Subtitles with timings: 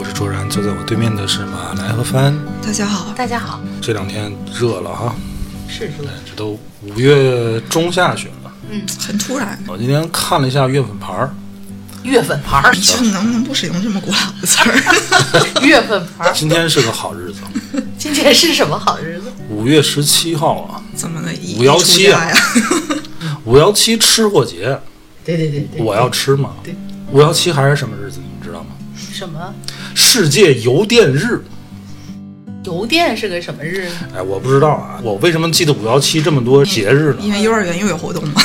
[0.00, 2.34] 我是卓然，坐在我对面的是马来和帆。
[2.64, 5.14] 大家好，大家好，这两天热了哈，
[5.68, 8.50] 是热，这都五月中下旬了。
[8.70, 9.62] 嗯，很突然。
[9.68, 11.34] 我今天看了一下月份牌儿，
[12.02, 15.60] 月份牌儿你，这能不能不使用这么古老的词儿？
[15.60, 17.42] 月份牌儿，今天是个好日子，
[17.98, 19.30] 今天是什么好日子？
[19.50, 22.26] 五月十七号啊，怎么个一五幺七啊？
[23.44, 24.80] 五幺七吃货节，
[25.26, 26.54] 对对对对，我要吃嘛。
[26.64, 26.74] 对，
[27.12, 28.68] 五幺七还是什么日子，你们知道吗？
[29.12, 29.52] 什么
[29.94, 31.42] 世界邮电日。
[32.64, 33.88] 邮电是个什么日？
[34.14, 37.16] 哎，我不知道啊，我为什么记得五幺七这么多节日呢？
[37.20, 38.40] 因为幼儿园又有活动嘛。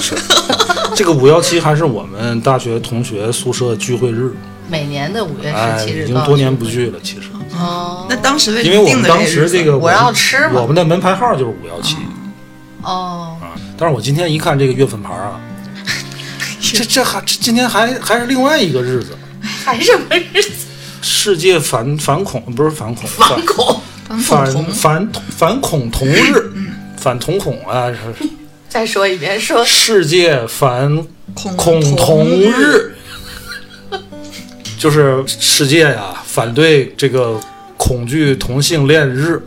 [0.00, 0.14] 是，
[0.94, 4.32] 这个五幺七还是我们大学同学宿舍聚会日，
[4.68, 6.64] 每年的五月哎，十七日，已经多年不。
[6.64, 6.98] 聚了。
[7.00, 11.96] 其实，哦，那当时为什因为么定的我们当时这日子这个我要吃嘛我们的门牌号就是五幺七
[12.82, 13.54] 哦，啊。
[13.78, 15.40] 但是我今天一看这个月份牌啊，
[16.60, 19.16] 这这还这今天还还是另外一个日子，
[19.64, 20.66] 还什么日子？
[21.10, 23.80] 世界反反恐不是反恐反恐。
[24.06, 26.52] 反反反反恐同日，
[26.96, 28.28] 反同孔啊，是。
[28.68, 29.64] 再说一遍，说。
[29.64, 30.96] 世界反
[31.34, 32.94] 恐恐同同日，
[34.78, 37.40] 就是世界呀反对这个
[37.76, 39.42] 恐惧同性恋日，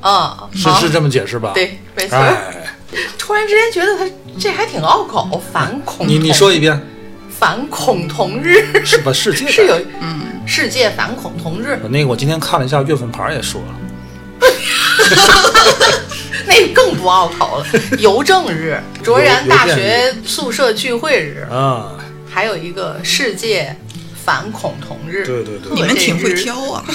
[0.00, 2.16] 啊，是是这么解释吧？，对，没错。
[2.16, 2.74] 哎，
[3.18, 6.80] 突然之间觉得他这还挺拗口，反恐你你说一遍，
[7.38, 8.82] 反恐同日。
[8.84, 9.12] 是吧？
[9.12, 10.15] 世界是有嗯
[10.46, 14.40] 世界反恐同日， 那个我今天看了一下月份牌也说了，
[16.46, 17.66] 那更不拗口了。
[17.98, 21.92] 邮政日、卓然大学宿舍聚会日，啊，
[22.32, 23.74] 还有一个世界
[24.24, 25.26] 反恐同日。
[25.26, 26.84] 对对对你们挺会挑啊。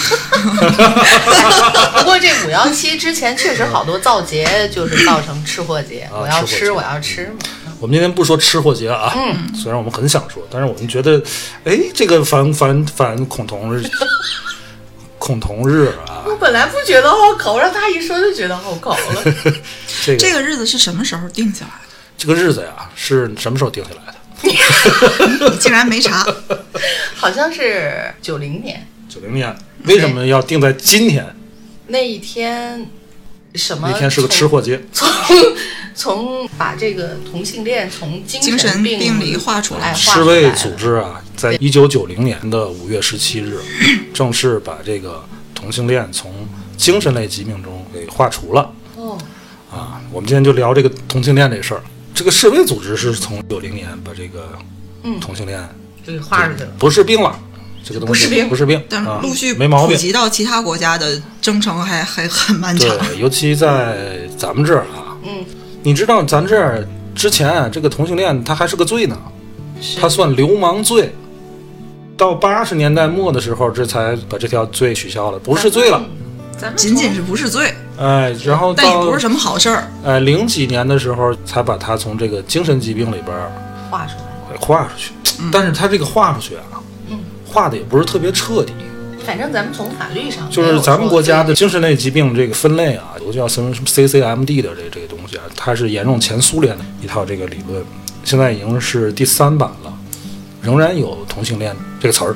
[1.97, 6.01] 不过这五幺七之前确实好多造节，就是造成吃货节。
[6.11, 7.33] 啊我要吃，我要吃嘛。
[7.81, 11.19] 我们今天不说吃货节啊，嗯， 虽然我们很想说，但是我们觉得，
[11.63, 13.83] 哎，这个反反反恐同日，
[15.17, 19.23] 恐同日啊， 我本来不觉得拗口，让他一说就觉得好搞了。
[20.05, 24.13] 这个这个日子是什么时候定下来的这个日子呀，是什么时候定下来的？
[24.13, 25.49] 的？
[25.49, 26.23] 你竟然没查？
[27.15, 29.55] 好像是九零年九零年，
[29.85, 31.25] 为什么要定在今天？
[31.87, 32.87] 那一天，
[33.55, 33.89] 什么？
[33.91, 35.07] 那天是个吃货节，从
[35.93, 43.59] 从把这个同性恋从精精神病病里划出来哎世卫组织啊，在一九九零年的五月十七日，
[44.13, 45.23] 正式把这个
[45.53, 46.33] 同性恋从
[46.77, 49.17] 精神类疾病中给划除了哦，
[49.69, 50.01] 啊。
[50.11, 51.81] 我们今天就聊这个同性恋这事儿。
[52.13, 54.49] 这个世卫组织是从九零年把这个
[55.03, 55.59] 嗯同性恋
[56.05, 56.69] 就给划出去了。
[56.77, 57.37] 不是病了，
[57.83, 59.95] 这个东西不是病不是病，但陆续没毛病。
[59.95, 62.87] 普及到其他国家的征程还还很漫长。
[62.97, 65.43] 对，尤其在咱们这儿啊，嗯，
[65.81, 69.17] 你知道咱这儿之前啊，这个同性恋它还是个罪呢，
[69.81, 71.13] 是它算流氓罪。
[72.15, 75.99] 到八十年代末的时候，这才把这条罪取消了，不是罪了。
[76.55, 79.91] 咱们仅仅是不是罪，哎，然后到但也不是什么好事儿。
[80.05, 83.51] 哎零几年的时候，才把它从这个精神疾病里边儿
[83.89, 84.23] 从画出来。
[84.51, 85.11] 给划出去。
[85.51, 86.77] 但是它这个划出去啊，
[87.51, 88.73] 嗯划的也不是特别彻底。
[89.25, 97.83] 反正咱们从法律上就是咱们国家的精神类疾病这个分类啊，有个叫什么什么 CCMD 的这这个东西啊，它是沿用前苏联的一套这个理论，
[98.23, 99.93] 现在已经是第三版了，
[100.61, 102.35] 仍然有同性恋这个词儿，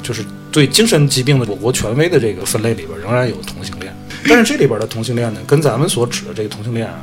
[0.00, 3.92] 就是对精神疾病的我国权威的这个分类里边仍然有同性恋，
[4.28, 7.02] 但是这里边的同性恋呢，跟咱们所指的这个同性恋啊，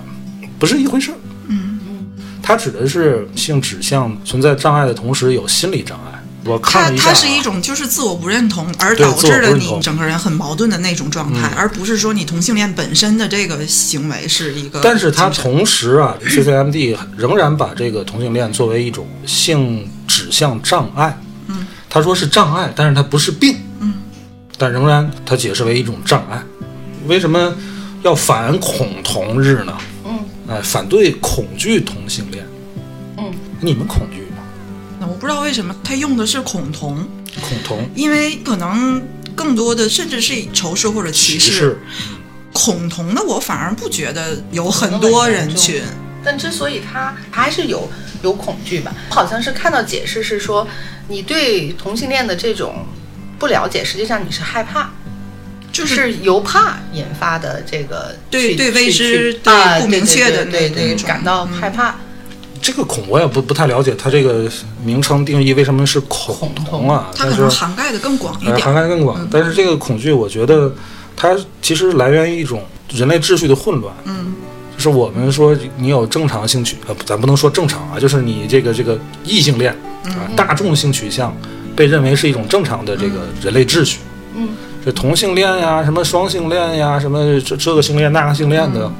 [0.57, 1.15] 不是一回事儿。
[1.47, 2.07] 嗯嗯，
[2.41, 6.12] 它指的是性指向存在障碍的同时有心理障碍。
[6.45, 14.81] 我看它是一种就是自我不认同而导致了你整个人很矛盾的那种状态，嗯而不是说你同性恋本身的这个行为是一个。
[14.83, 21.17] 但是它同时啊，CCMD 仍然把这个同性恋作为一种性指向障碍。
[21.47, 23.55] 嗯，他说是障碍，但是它不是病。
[23.79, 23.93] 嗯，
[24.57, 26.41] 但仍然它解释为一种障碍。
[27.07, 27.53] 为什么
[28.01, 29.77] 要反恐同日呢？
[30.05, 30.19] 嗯
[30.49, 32.45] 哎，反对恐惧同性恋。
[33.17, 33.31] 嗯，
[33.61, 34.22] 你们恐惧
[35.07, 37.07] 我不知道为什么他用的是恐同，
[37.41, 39.01] 恐同因为可能
[39.35, 41.51] 更多的甚至是仇视或者歧视。
[41.51, 41.77] 视，
[42.53, 45.81] 恐同的我反而不觉得有很多人群，
[46.23, 47.89] 但之所以他他还是有
[48.21, 50.67] 有恐惧吧，好像是看到解释是说，
[51.07, 52.85] 你对同性恋的这种
[53.39, 54.91] 不了解，实际上你是害怕，
[55.71, 61.95] 就是由怕引发的这个对对未知对不明确的对对对那那种感到害怕。
[62.63, 64.49] 这个恐我也不不太了解，它这个
[64.85, 67.11] 名称定义为什么是恐恐同啊？
[67.13, 68.73] 它可能涵盖的更广一呃，点涵。
[68.73, 69.27] 盖更广。
[69.29, 70.73] 但是这个恐惧，我觉得
[71.15, 73.93] 它其实来源于一种人类秩序的混乱。
[74.05, 74.33] 嗯，
[74.77, 79.75] 就是我们说你有正常性取，呃，咱不能说正常啊，就是你这个这个异性恋
[80.05, 81.35] 啊，大众性取向
[81.75, 83.99] 被认为是一种正常的这个人类秩序。
[84.35, 84.47] 嗯，
[84.85, 88.91] 这同性恋呀，什么双性恋呀，什么这这个性恋那个性恋的，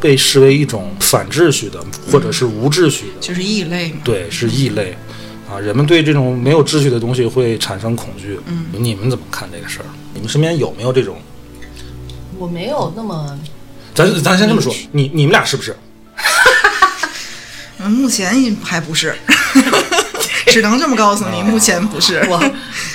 [0.00, 1.78] 被视为一种反秩序的
[2.10, 3.20] 或者是无秩序的。
[3.20, 3.98] 就是异类嘛。
[4.02, 4.96] 对，是异类，
[5.50, 8.40] 啊，人们对这种没有秩序的东西会产生恐惧。
[8.46, 9.86] 嗯，你们怎么看这个事儿？
[10.14, 11.16] 你们身边有没有这种？
[12.38, 13.38] 我没有那么
[13.94, 15.76] 咱咱先这么说，你你们俩是不是？
[17.78, 19.14] 嗯，目前还不是，
[20.48, 22.26] 只能这么告诉你，目前不是。
[22.28, 22.38] 我，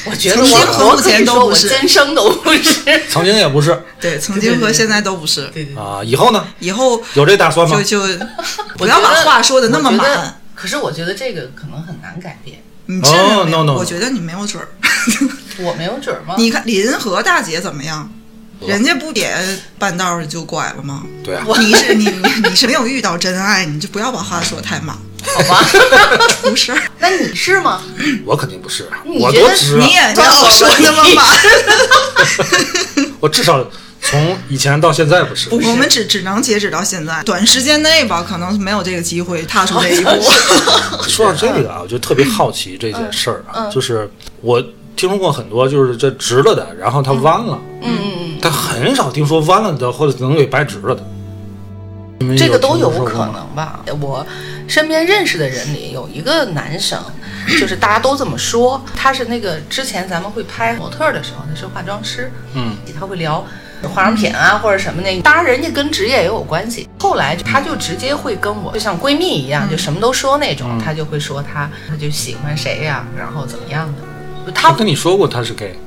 [0.06, 2.82] 我觉得曾经和我我目可以说我前都不是今生都不是。
[3.10, 5.48] 曾经也不是 对，曾经和现在都不是。
[5.54, 6.46] 对对，啊，以后呢？
[6.60, 8.08] 以后有这打算吗就？
[8.08, 8.26] 就
[8.78, 10.40] 不要把话说的那么满。
[10.54, 12.62] 可是我觉得这个可能很难改变。
[12.88, 14.68] 你真的哦没有 no, no, no 我觉得你没有准儿。
[15.58, 16.36] 我没有准儿吗？
[16.38, 18.10] 你看林和大姐怎么样？
[18.66, 19.36] 人家不也
[19.78, 21.04] 半道儿就拐了吗？
[21.24, 24.96] 对啊，你是你你你是没有遇到真爱，你就不要把话说太满，
[25.34, 25.64] 好吧，
[26.42, 26.82] 出事儿。
[27.00, 27.82] 那你是吗？
[28.26, 29.94] 我肯定不是，我觉得多直啊你！
[29.94, 31.26] 也不要说那么满。
[33.20, 33.66] 我至少
[34.02, 35.50] 从以前到现在不是。
[35.50, 40.10] 不，我们只只能截止到现在，短时间内吧，可能没有这个机会踏出这一步。
[41.08, 44.10] 说到这个啊，我就特别好奇这件事儿啊，就是
[44.42, 44.62] 我
[44.96, 51.04] 听说过很多，就是这直了的，然后它弯了，嗯嗯嗯，但很少听说弯了的或者能给掰直了的。
[52.38, 53.82] 这个都有可能吧。
[54.00, 54.26] 我
[54.68, 57.00] 身边认识的人里有一个男生，
[57.60, 63.46] 就是大家都这么说，他是那个之前咱们会拍模特儿的时候，他是化妆师，嗯，他会聊
[63.94, 66.90] 化妆品啊或者什么的，当然人家跟职业也有关系。
[67.00, 74.52] 后来他就直接会跟我，就像闺蜜一样，就什么都说那种，他就会说他他就喜欢谁呀、然后怎么样的。
[74.52, 75.78] 他他跟你说过他是 gay，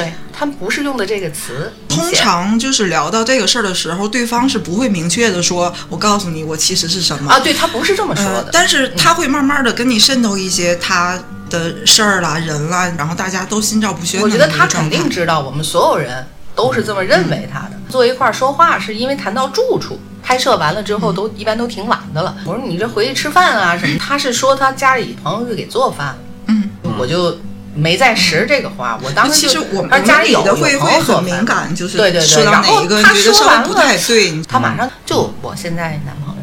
[0.00, 0.12] 对。
[0.32, 11.18] 他们不是用的这个词，通常就是聊到这个事儿的时候，对方是不会明确的说“我告诉你，我其实是什么”啊，对他不是这么说呃的，，但是他会慢慢的跟你渗透一些他
[11.50, 16.24] 的事儿啦、人啦，然后大家都心照不宣我觉得他肯定知道，我们所有人
[16.54, 17.72] 都是这么认为他的。
[17.88, 19.98] 坐一块儿说话，是因为谈到住处。
[20.22, 22.36] 拍摄完了之后，都一般都挺晚的了。
[22.44, 23.98] 我说你这回去吃饭啊什么？
[23.98, 26.68] 他是说他家里朋友会给做饭，嗯，
[26.98, 27.38] 我就
[27.78, 28.98] 没在实这个话。
[29.02, 36.34] 我当时就其实我们家里有的会会很敏感，就是对对对然后他说完了太对，你他马上就我现在男朋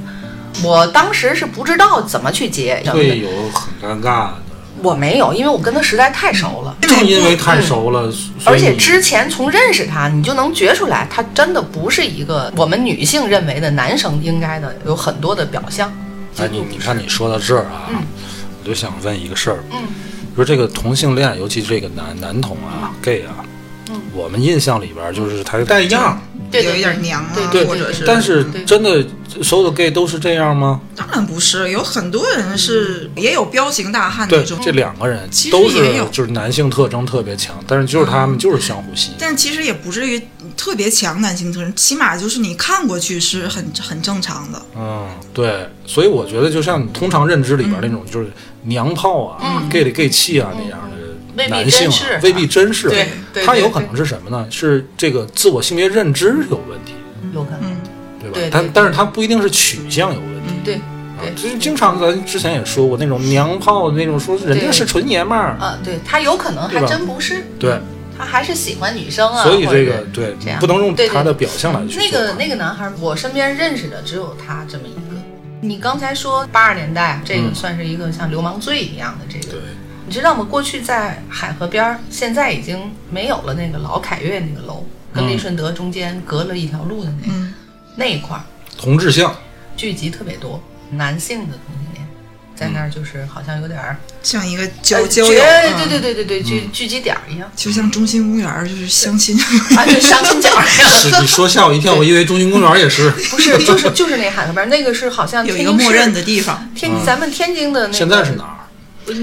[0.63, 4.33] 友，我当时是不知道怎么去接，会有很尴尬的。
[4.83, 6.75] 我没有，因为我跟他实在太熟了。
[6.81, 8.11] 正因为太熟了，
[8.43, 15.91] 而且之前从认识他，你就能觉出来，他真的不是一个我们女性认为的男生应该的有很多的表象。
[16.37, 17.87] 哎，你你看你说到这儿啊，
[18.61, 19.87] 我就想问一个事儿，嗯，
[20.35, 23.45] 说这个同性恋，尤其这个男男同啊、gay 啊，
[23.89, 26.21] 嗯我们印象里边就是他带样，
[26.51, 29.05] 对对有一点娘啊，对对或者是，但是真的
[29.41, 30.79] 所有的 gay 都是这样吗？
[30.95, 39.15] 当然不是，有很多人是也有彪形大汉对那种，，这两个人其实都是也有就是男性特征特别强，但是就是他们就是相互吸引。
[39.19, 40.21] 但其实也不至于
[40.57, 44.61] 特别强男性特征，起码就是你看过去是很很正常的。
[44.77, 48.31] 嗯，对，所以我觉得就像通常认知里边那种就是
[48.63, 50.79] 娘炮啊、gay 里 gay 气啊那样
[51.35, 52.89] 的男性啊，未必真是。
[53.45, 54.47] 他有可能是什么呢？
[54.49, 56.93] 是这个自我性别认知有问题，
[57.33, 57.77] 有可能，嗯，
[58.21, 58.35] 对吧？
[58.35, 58.49] 对对对。
[58.49, 60.53] 但但是他不一定是取向有问题。
[60.63, 67.79] 对啊对，就是经常咱之前也说过那种娘炮那种，说人家是纯爷们儿，啊，对他有可能还真不是，对，
[68.17, 69.43] 他还是喜欢女生啊。
[69.43, 70.59] 所以这个对这样。
[70.59, 74.99] 不能用他的表象来去那个那个男孩，我身边认识的只有他这么一个。
[75.61, 79.61] 你刚才说八十年代，这个嗯算是一个像流氓罪一样的这个对，
[80.05, 80.45] 你知道吗？
[80.47, 85.29] 过去在海河边儿，现在已经没有了那个老凯悦那个楼，跟嗯。
[85.29, 87.53] 利顺德中间隔了一条路的那个、嗯。
[87.95, 88.43] 那一块儿，
[88.77, 89.33] 同志巷，
[89.75, 91.84] 聚集特别多男性的同
[92.55, 95.47] 在那儿就是好像有点儿像一个呃交交绝友，啊
[95.77, 99.37] 对对对对对，聚聚集点儿一样，就像中心公园儿就是相亲，
[99.75, 100.89] 啊，就相亲角儿一样。
[100.89, 103.09] 是你说吓我一跳，我以为中心公园也是。
[103.29, 106.69] 不是，就是就是那海河边儿，那个是好像有一个默认的地方。
[106.73, 108.51] 天咱们天津的那个现在是哪儿？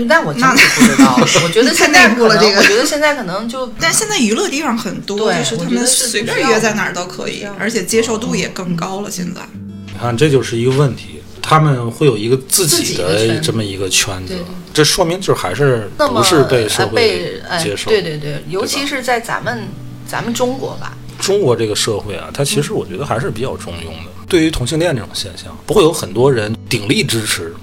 [0.06, 9.10] 那我真的不知道， 我觉得现在太内部了可能这个我觉得现在可能就但现在娱乐地方很多，对就是他们随便约在哪儿都可以，而且接受度也更高了。
[9.10, 9.40] 现在
[9.86, 11.21] 你看，这就是一个问题。
[11.42, 17.90] 他们会有一个自自己己的这么一个圈子对对，这说明就是还是不是被社会哎接受。
[17.90, 19.64] 对对对，尤其是在咱们
[20.06, 24.10] 咱们中国吧，中国这个社会啊，它其实我觉得还是比较中庸的。
[24.28, 27.54] 对于同性恋这种现象，不会有很多人鼎力支持，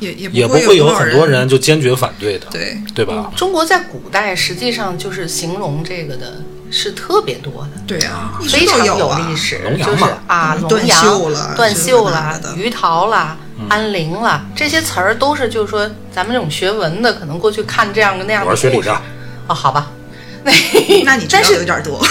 [0.00, 2.76] 也也也不会会有很多人就坚决反对的，对。
[2.94, 3.32] 对吧？
[3.34, 6.42] 中国在古代实际上就是形容这个的
[6.74, 7.80] 是特别多的。
[7.86, 19.00] 对啊，非常都啊历史，就是龙阳啊，龙阳断袖啦鱼桃啦、嗯安陵啦，这些词儿都是就是说咱们这种学文的，可能过去看这样的那样的故事我是学理的，
[19.46, 19.92] 哦，好吧。
[20.42, 20.52] 那
[21.04, 22.04] 那你知道但是有点多。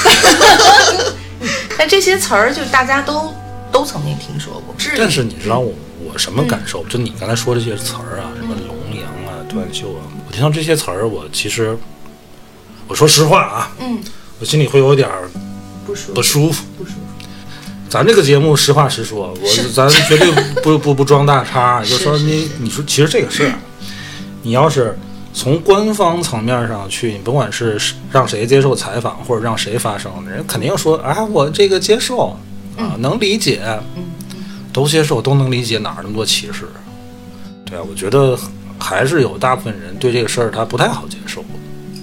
[1.78, 3.36] 但这些词儿就大家都
[3.72, 4.74] 都曾经听说过。
[4.98, 6.84] 但是你知道我我什么感受？
[6.86, 11.78] 就你刚才说这些词儿啊，什么龙阳啊、断袖啊，我听到这些词儿，我其实
[12.88, 14.02] 我说实话啊，嗯，
[14.44, 15.30] 我心里会有点儿
[15.86, 16.66] 不舒服，不舒服。
[17.88, 20.30] 咱这个节目实话实说，我咱 绝对
[20.62, 23.54] 不不不装大叉，就是说你你说其实这个事儿，
[24.42, 25.00] 你要是
[25.34, 27.80] 从官方层面上去，你甭管是
[28.12, 32.38] 让谁接受采访或者让谁发声，人肯定说啊，我这个接受
[32.76, 33.62] 啊，能理解，
[34.74, 36.68] 都接受，都能理解，哪儿那么多歧视？
[37.64, 38.38] 对啊，我觉得
[38.78, 41.42] 还是有大部分人对这个事儿他不太好接受。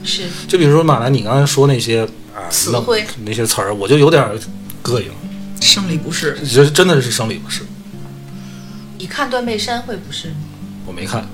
[0.03, 2.09] 是就比如说马兰，你刚才说那些
[2.49, 4.25] 词汇那些词儿，我就有点
[4.83, 5.11] 膈应。
[5.61, 7.63] 生理不适，觉得真的是生理不适，
[8.99, 10.37] 你看断背山会不适吗？
[10.87, 11.27] 我没看。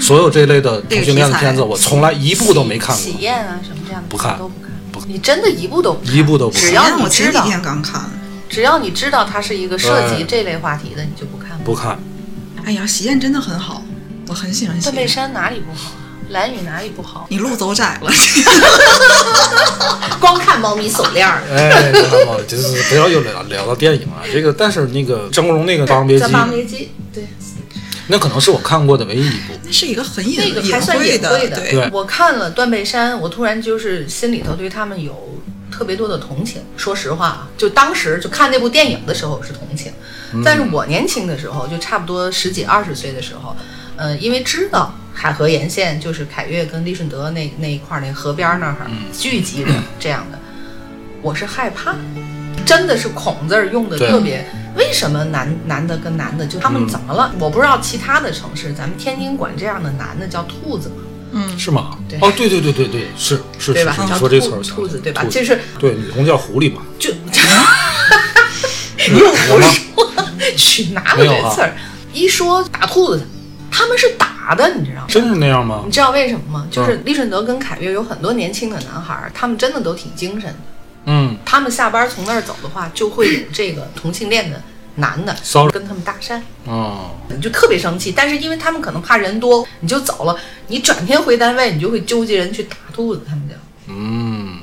[0.00, 4.70] 所有这类的同性恋的片子，我从来一部都没看过，喜宴啊什么这样的不看都不看。
[4.92, 8.04] 不你真的一部都不看一部都不看只要你我前几知道，天刚看。
[8.48, 11.58] 只要你知道它是一个涉及这类话题的，你就不看。
[11.64, 11.98] 不看。
[12.64, 13.82] 哎呀，喜宴真的很好，
[14.28, 15.06] 我很喜欢喜断背。
[15.06, 15.92] 山哪里不好？
[16.30, 17.26] 蓝雨哪里不好？
[17.30, 18.10] 你路走窄了，
[20.20, 21.92] 光看猫咪手链儿，哎，
[22.26, 27.26] 好好就是不要又聊聊到电影了，这个但是那个张国荣那个《霸王别姬在》，霸王别姬，对，
[28.08, 29.54] 那可能是我看过的唯一一部。
[29.64, 31.56] 那是一个很隐那个还算隐晦的。
[31.60, 35.40] 对对我看了断背山，我突然就是心里头对他们有
[35.70, 36.62] 特别多的同情。
[36.76, 39.92] 说实话啊，就当时就看那部电影的时候是同情，
[40.44, 43.56] 但是我年轻的时候，就差不多十几二十岁的时候，
[43.96, 48.76] 呃，因为知道海河沿线就是凯越跟利顺德那那一块儿那河边儿那儿
[49.16, 50.38] 聚集着这样的，
[51.22, 51.94] 我是害怕。
[52.66, 54.44] 真的是“恐”字儿用的特别，
[54.76, 57.32] 为什么男男的跟男的就他们怎么了？
[57.38, 60.90] 我不知道其他的城市，咱们天津管这样的男的叫兔子
[61.32, 61.96] 嗯，是吗？
[62.08, 63.94] 对哦，对对对对对，是是是，对吧？
[63.98, 65.22] 你叫说这词儿，兔兔子对吧？
[65.22, 66.82] 兔就是对女同叫狐狸嘛？
[66.98, 67.10] 就
[69.12, 69.74] 又不说
[70.56, 71.76] 去哪有这词儿？
[72.12, 73.24] 一说打兔子，
[73.76, 75.06] 他们是打的，你知道吗？
[75.06, 75.92] 真是那样吗你？
[75.92, 76.66] 知道为什么吗？
[76.70, 80.56] 就是嗯利顺德跟凯越有很多年轻的男孩儿，他们真的都挺精神的。
[81.04, 84.62] 嗯，他们下班从那儿走的话，就会有这个同性恋的
[84.94, 86.40] 男的骚扰跟他们搭讪。
[86.64, 90.34] 哦，你就特别生气，但是因为他们可能怕人多，你就走了。
[90.68, 93.54] 你转天回单位，你就会纠集人去打兔子，他们就。
[93.88, 94.58] 嗯，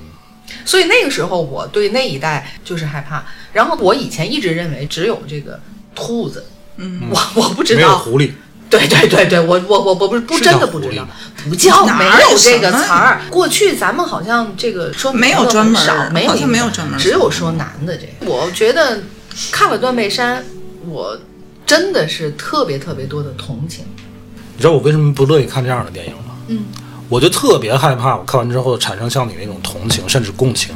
[0.66, 3.24] 所以那个时候，我对那一代就是害怕。
[3.54, 5.60] 然后我以前一直认为只有这个
[5.94, 8.32] 兔子，嗯，我我不知没有道，狐狸，
[8.74, 11.08] 对对对对，我我我我不是不真的不知道，
[11.48, 13.22] 不叫哪没有有这个词儿。
[13.30, 18.32] 过去咱们好像这个说没有专门很少，没有好像没有专门只有说男的这个。
[18.32, 19.04] 我觉得
[19.52, 20.44] 看了断背山，
[20.90, 21.16] 我
[21.66, 23.86] 真的是特别特别多的同情。
[24.56, 26.36] 你知道我为什么不乐意看这样的电影吗？
[26.48, 26.64] 嗯，
[27.10, 30.74] 我就特别害怕，我看完之后产生像你那种同情甚至共情。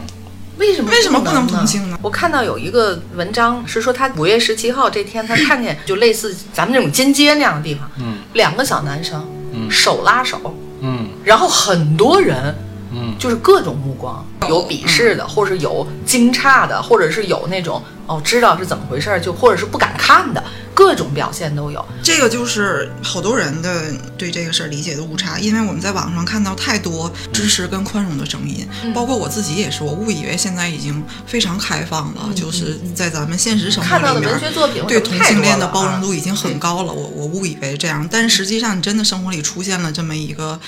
[0.57, 1.97] 为什么为什么不能同性呢？
[2.01, 9.23] 我看到有一个文章是说，他五月十七号这天，他看见就类似咱们这种金街那样的地方，嗯，两个小男生，
[9.69, 10.39] 手拉手，
[10.81, 11.07] 嗯。
[11.23, 12.55] 然后很多人，
[12.91, 20.43] 嗯，就是各种目光，有鄙视的，或者是有惊诧的，或者是有那种哦知道是怎么回事儿，就或者是不敢看的，
[20.77, 21.83] 各种表现都有。
[22.03, 36.13] 这个就是好多人的对这个事儿理解的误差，因为我们在网上看到太多支持跟宽容的声音，嗯包括我自己也是，我误以为现在已经非常开放了，就是在咱们现实生活嗯看到的里面文学作品对同性恋的包容度。
[36.13, 40.59] 已经很高了，我我误以为这样，但实际上你真的生活里出现了这么一个。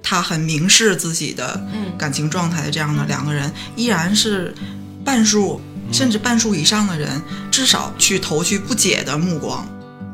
[0.00, 4.54] 他很明示自己的嗯感情状态的这样的两个人，依然是
[5.04, 5.60] 半数
[5.92, 9.66] 甚至半数以上的人，至少去投去不解的目光。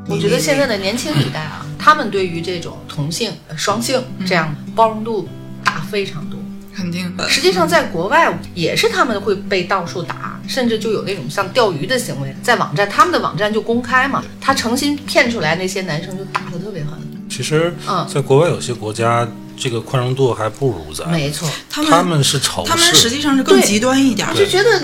[0.07, 5.27] 我觉得现在的年轻一代啊，他们对于这种同性、呃双性这样包容度
[5.63, 6.39] 大非常多。
[6.75, 16.91] 肯定的，实际上，在国外也是他们会被到处打，甚至就有那种像钓鱼的行为，在网站他们的网站就公开嘛，他诚心骗出来那些男生就打的特别狠。
[17.29, 21.09] 其实嗯，在国外有些国家，这个宽容度还不如咱。
[21.09, 24.83] 没错，他们他们是仇他们实，际上是更对极端一点儿我就觉得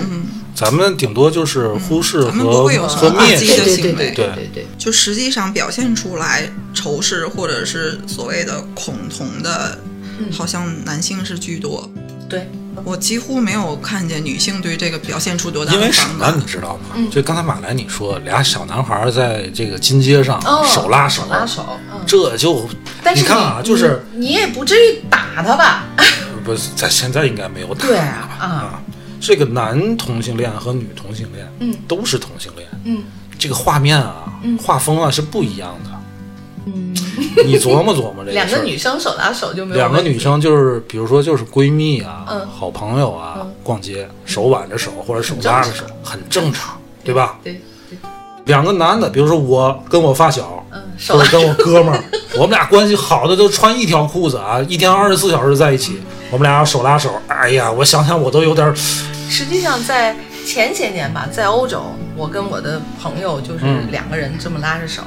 [0.62, 3.36] 咱们顶多就是忽视咱们和不会有什么的。
[3.36, 9.76] 行为对对对对对对，就实际上表现出来仇视或者是所谓的恐同的，
[10.20, 11.90] 嗯好像男性是居多。
[12.28, 12.48] 对，
[12.84, 16.96] 我几乎没有看见女性对这个表现出多大的因为什么你知道吗？
[17.10, 22.00] 就刚才马来你说俩小男孩在这个金街上哦，手拉手，拉手，嗯。
[22.06, 22.68] 这就
[23.02, 25.86] 但是你看啊，就是你你也不至于打他吧？
[26.44, 28.80] 不是在现在应该没有打对啊，
[29.22, 33.02] 这个男同性恋和女同性恋，嗯，都是同性恋，嗯。
[33.38, 35.90] 这个画面啊，画风啊是不一样的。
[36.66, 36.94] 嗯，
[37.44, 42.46] 你琢磨琢磨这个 两个女生手拉手就没有两个女生就是，比如说就是闺蜜啊，嗯。
[42.48, 43.52] 好朋友啊，嗯。
[43.62, 47.14] 逛街手挽着手或者手拉着手，很正常，对。
[47.14, 47.38] 吧？
[47.42, 47.60] 对
[47.90, 47.98] 对，
[48.44, 50.64] 两个男的，比如说我跟我发小，
[51.08, 52.04] 或者跟我哥们儿，
[52.38, 56.00] 我们俩关系好的都穿一条裤子啊，一天二十四小时在一起，
[56.30, 58.74] 我们俩要手拉手，哎呀，我想想我都有点儿，
[59.28, 60.14] 实际上在
[60.46, 61.84] 前些年吧，在欧洲，
[62.16, 65.02] 我跟我的朋友就是嗯两个人这么拉着手。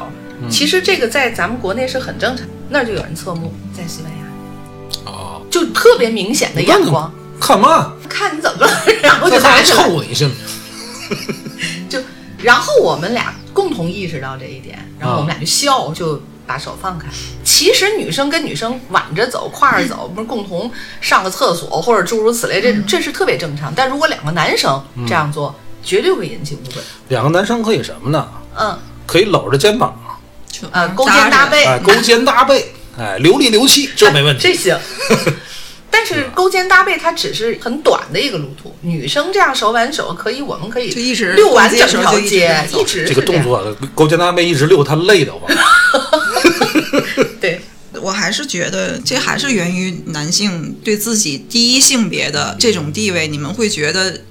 [0.49, 9.63] 其实这个在咱们国内是很正常，那儿就有人侧目，在西班牙哦，就特别明显的眼光，看嘛，看你怎么了，然后就还。
[9.63, 10.35] 臭你信吗？
[11.87, 12.01] 就
[12.39, 17.07] 然后我们俩共同意识到这一点，然后我们俩就笑，就把手放开。
[17.43, 20.71] 其实女生跟女生挽着走、挎着走，不是共同
[21.01, 23.73] 上个厕所或者诸如此类，这这是特别正常。
[23.75, 26.81] 但如果两个男生这样做，绝对会引起误会。
[27.09, 28.27] 两个男生可以什么呢？
[28.57, 29.95] 嗯，可以搂着肩膀，
[30.49, 34.43] 就呃，勾肩搭背，哎，勾肩搭背，哎，流里流气，这没问题。
[34.43, 34.77] 这行。
[35.97, 45.41] 但是勾肩搭背它只是很短的一个路途，女生这样手挽手可以，我们可以就一直遛完整条街一直这个动作勾肩搭背一直遛，她累得慌。
[47.95, 48.03] 对。
[48.03, 54.21] 我还是觉得这还是源于男性对自己第一性别的这种地位，你们会觉得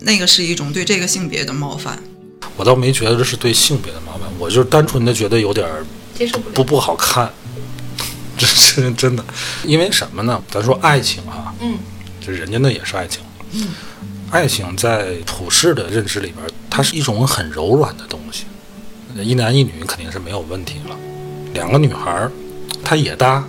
[0.00, 1.98] 那个是一种对这个性别的冒犯。
[2.56, 5.84] 我倒没觉得这是对性别的冒犯，我就是单纯的觉得有点儿
[6.16, 6.54] 接受不了。
[6.54, 7.32] 不不好看，
[8.36, 9.24] 这是真的。
[9.64, 10.40] 因为什么呢？
[10.50, 11.78] 咱说爱情啊，嗯，
[12.24, 13.22] 这人家那也是爱情。
[13.52, 13.68] 嗯，
[14.30, 18.44] 爱情在普世的认知里边，它是一种很柔软的东西。
[19.16, 20.96] 一男一女肯定是没有问题了，
[21.52, 22.28] 两个女孩
[22.84, 23.42] 儿，她也搭，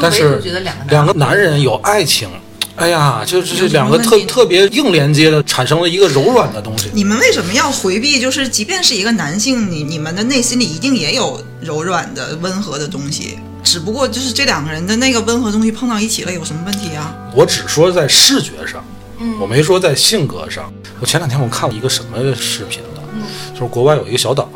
[0.00, 0.40] 但是
[0.88, 2.28] 两个男人有爱情，
[2.76, 6.90] 哎呀，就是这两个特特别硬连接的，产生了一个柔软的东西。
[6.92, 8.18] 你们为什么要回避？
[8.20, 17.14] 就是即便是一个男性，你你们的内心里一定也有柔软的、温和的东西，只不过就是这两个人的那个温和东西碰到一起了，有什么问题啊？
[17.34, 18.84] 我只说在视觉上，
[19.18, 20.72] 嗯我没说在性格上。
[21.00, 23.00] 我前两天我看了一个什么视频呢？
[23.14, 23.22] 嗯
[23.54, 24.50] 就是国外有一个小岛，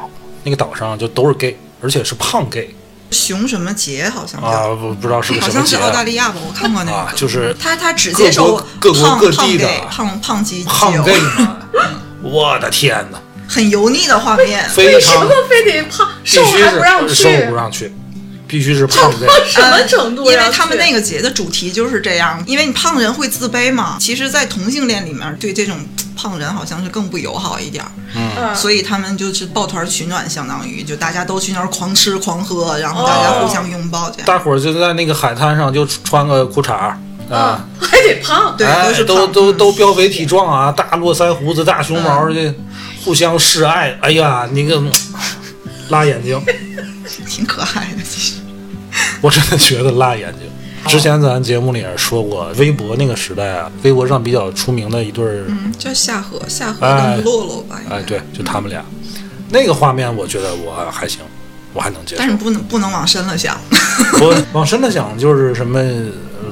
[0.45, 2.69] 那个岛上就都是 gay，而且是胖 gay
[3.11, 6.37] 熊什么节好像，啊，不不知道是什么节像是澳大利亚吧？
[6.47, 11.15] 我看过那个，啊，就是他他只接受各国胖胖各地的胖胖鸡胖基友 gay。
[12.23, 13.19] 我的天哪，
[13.49, 14.69] 很油腻的画面。
[14.69, 17.15] 非常为什么非得胖瘦还不让去？
[17.15, 17.93] 瘦不让去，
[18.47, 19.27] 必须是胖 gay。
[19.49, 20.39] 什么程度因？
[20.39, 23.97] 为他们那个节的主题就是这样，因为你胖人会自卑嘛。
[23.99, 25.77] 其实，在同性恋里面，对这种
[26.21, 34.27] 胖人好像是更不友好一点儿，嗯所以他们就是抱团取暖，相当于就大家都去那儿狂吃狂喝，然后大家互相拥抱这样。
[34.27, 36.99] 大伙儿就在那个海滩上就穿个裤衩儿
[37.31, 38.55] 啊，嗯，还得胖。
[38.59, 42.55] 对，哎都是都都都膘肥体壮啊，大络腮胡子、大熊毛这
[43.03, 43.97] 互相示爱。
[44.03, 44.93] 哎呀，那个嗯
[45.89, 46.39] 辣眼睛，
[47.27, 48.35] 挺可爱的，其实。
[49.23, 50.50] 我真的觉得辣眼睛。
[50.87, 58.85] 之前咱节目里也说过，微博那个时代啊，微博上比较出名的一对儿，嗯，叫夏荷，夏荷哎跟洛洛吧，哎，对，就他们俩，
[59.51, 61.21] 那个画面我觉得我还行，
[61.75, 62.29] 我还能接受但。
[62.29, 63.57] 是不能不能往深了想。
[64.21, 65.81] 我往深了想，就是什么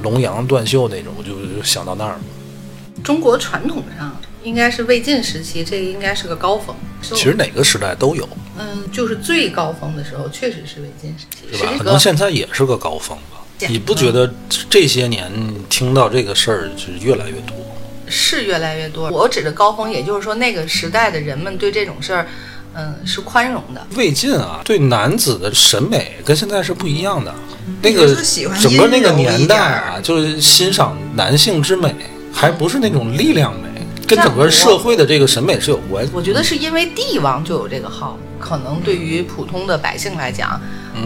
[0.02, 2.20] 龙阳断袖那种，我就就想到那儿了。
[3.02, 6.74] 中国传统上应该是魏晋时期，这应该是个高峰。
[7.00, 11.72] 其实哪个时代都有，嗯，就是最高峰的时候，确实是魏晋时期，是吧？
[11.78, 13.38] 可能现在也是个高峰吧。
[13.58, 14.32] 对你不觉得
[14.70, 15.30] 这些年
[15.68, 17.56] 听到这个事儿是越来越多？
[18.08, 19.10] 是越来越多。
[19.10, 22.26] 我指的高峰，也就是说那个时代的人们对这种事儿，
[22.74, 23.86] 嗯，是宽容的。
[23.96, 27.34] 魏晋啊，对男子的审美跟现在是不一样的。
[27.82, 28.16] 那个
[28.62, 31.94] 整个那个年代啊，就是欣赏男性之美，
[32.32, 33.68] 还不是那种力量美，
[34.06, 36.10] 跟整个社会的这个审美是有关系。
[36.14, 40.60] 我觉得是因为帝王就有这个号，可能对于普通的百姓来讲，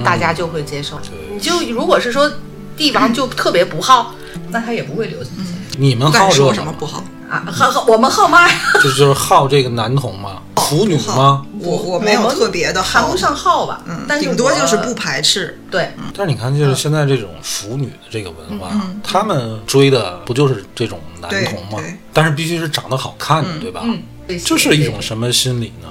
[0.05, 0.99] 大家就会接受。
[1.33, 2.31] 你就如果是说
[2.77, 4.15] 帝王就特别不好，
[4.51, 5.31] 那他也不会留下
[5.79, 6.31] 你们好？
[6.31, 7.03] 什么不好。
[7.31, 7.45] 啊。
[7.51, 8.55] 好好，我们好嘛呀？
[8.83, 10.43] 就就是好这个男童吗？
[10.73, 11.45] 腐女吗？
[11.59, 15.59] 我我没有特别的好谈不，上好吧，嗯，但顶多就是不排斥。
[15.71, 15.91] 对。
[16.17, 21.85] 但是你看，就是现在这种腐女的这个文化，嗯他们追的不就是这种男童吗？
[22.13, 23.83] 但是必须是长得好看的，对吧？
[23.85, 24.03] 嗯，
[24.45, 25.89] 这是一种什么心理呢？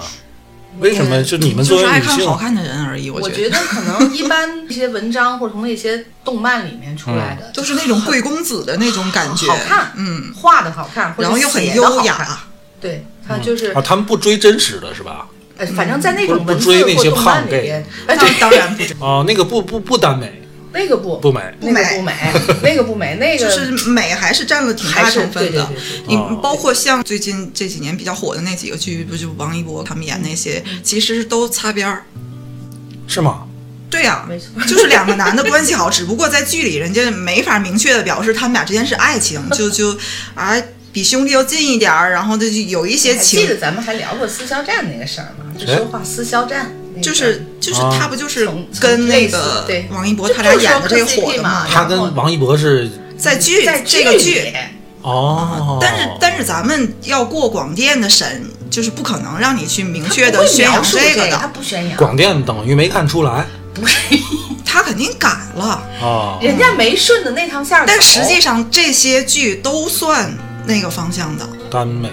[0.80, 1.24] 为什么？
[1.24, 3.10] 就你们就是爱看作为女性，好看的人而已。
[3.10, 11.62] 我觉觉得可能一般一些文章或者从那些动漫里面出来的，都是那种贵公子的那种感觉，好看，嗯，画的好看，然后又很。
[11.76, 12.40] 优雅。
[12.80, 15.28] 对，他就是啊，他们不追真实的是吧？
[15.58, 20.41] 呃，反正在那种不文字追那些或动漫胖里边哎，当，当然不追，哦，那个不不不耽美，
[20.74, 22.14] 那个不不美那个不美，
[22.64, 25.70] 那个不美， 那个就是美还是占了挺大成分的。
[26.08, 32.04] 你哦包括像最近这几年比较火的那几个剧，不就王一博他们演那些，其实都擦边儿。
[33.08, 33.44] 是吗？
[33.90, 39.98] 对呀、没错 就是两个男的关系好，只不过在剧里人家没法明确的表示他们俩之间是爱情，就就
[40.34, 40.56] 啊
[40.94, 45.52] 比兄弟要近一点儿，然后就有一些情记情得，咱们还聊过私交战那个事儿吗？
[45.60, 48.50] 就哎说话私交战，那个就是就是啊他不就是
[48.80, 54.52] 跟那个对王一博他俩演的这个火的嘛他跟王一博是在剧在这个剧
[55.02, 63.98] 哦，但是但是咱们要过广电的审，就是不可能让你去明确的宣扬这个的他，不宣扬，广电等于没看出来不是
[64.64, 65.84] 他肯定改了。
[66.02, 66.38] 啊。
[66.40, 67.84] 人家没顺着那趟线儿。
[67.88, 70.32] 但实际上这些剧都算
[70.66, 72.10] 那个方向的，耽美，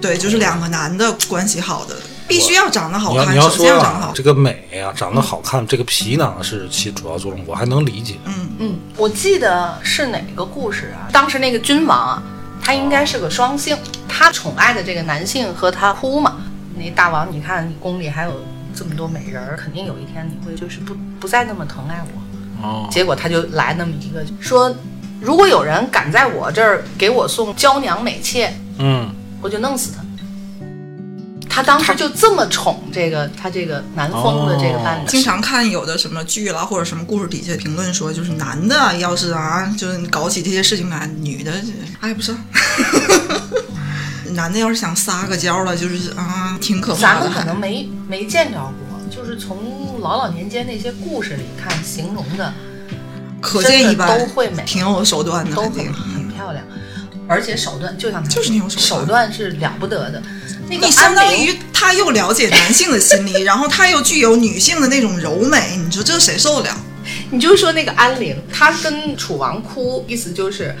[0.00, 1.94] 对，就是两个男的关系好的，
[2.26, 8.16] 必须要长得好看，首先说啊要长得好，这个美啊，长得好看，这个皮囊是起主要作用，我还能理解。
[8.24, 11.10] 嗯，嗯，我记得是哪个故事啊？
[11.12, 12.22] 当时那个君王啊，
[12.62, 13.76] 他应该是个双性，
[14.08, 16.36] 他宠爱的这个男性和他哭嘛。
[16.76, 18.32] 那大王，你看你宫里还有
[18.74, 22.66] 这么多美人儿，肯定有一天你会就是不不再那么疼爱我。
[22.66, 24.74] 哦，结果他就来那么一个说，
[25.20, 29.08] 如果有人敢在我这儿给我送娇娘美妾，嗯，
[29.40, 30.03] 我就弄死他。
[31.54, 41.52] 他当时就这么宠这个他这个男方的这个伴侣，经常看有的什么剧啦或者什么故事底下评论说，就是男的要是啊，就是搞起这些事情来，女的
[42.00, 42.36] 爱不上。
[44.34, 47.20] 男的要是想撒个娇了，就是啊，挺可怕的。
[47.20, 52.52] 咱们可能没没见着过，就是从老老年间那些故事里看形容的，
[53.40, 55.70] 可见一般，都会美挺有手段的，都很。
[55.70, 56.64] 很漂亮，
[57.28, 60.22] 而且手段就像他就是说那种手段手段是了不得的。
[60.68, 66.76] 那个你相当于他又了解男性的心理， 然后他又具有女性的那种柔美，你说这谁受得了？
[67.30, 70.74] 你就说那个安陵，她跟楚王哭，意思就是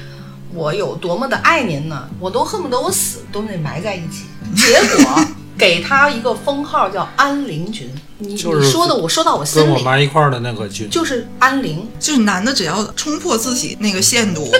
[0.54, 4.24] 我有多么的爱您呢，我都恨不得我死都得埋在一起。
[4.56, 5.24] 结果
[5.58, 11.86] 给他一个封号叫安陵君，你就是你说的我说到我心里跟我里，埋一块儿的那个君就是安陵。
[12.00, 14.50] 就是男的只要冲破自己那个限度，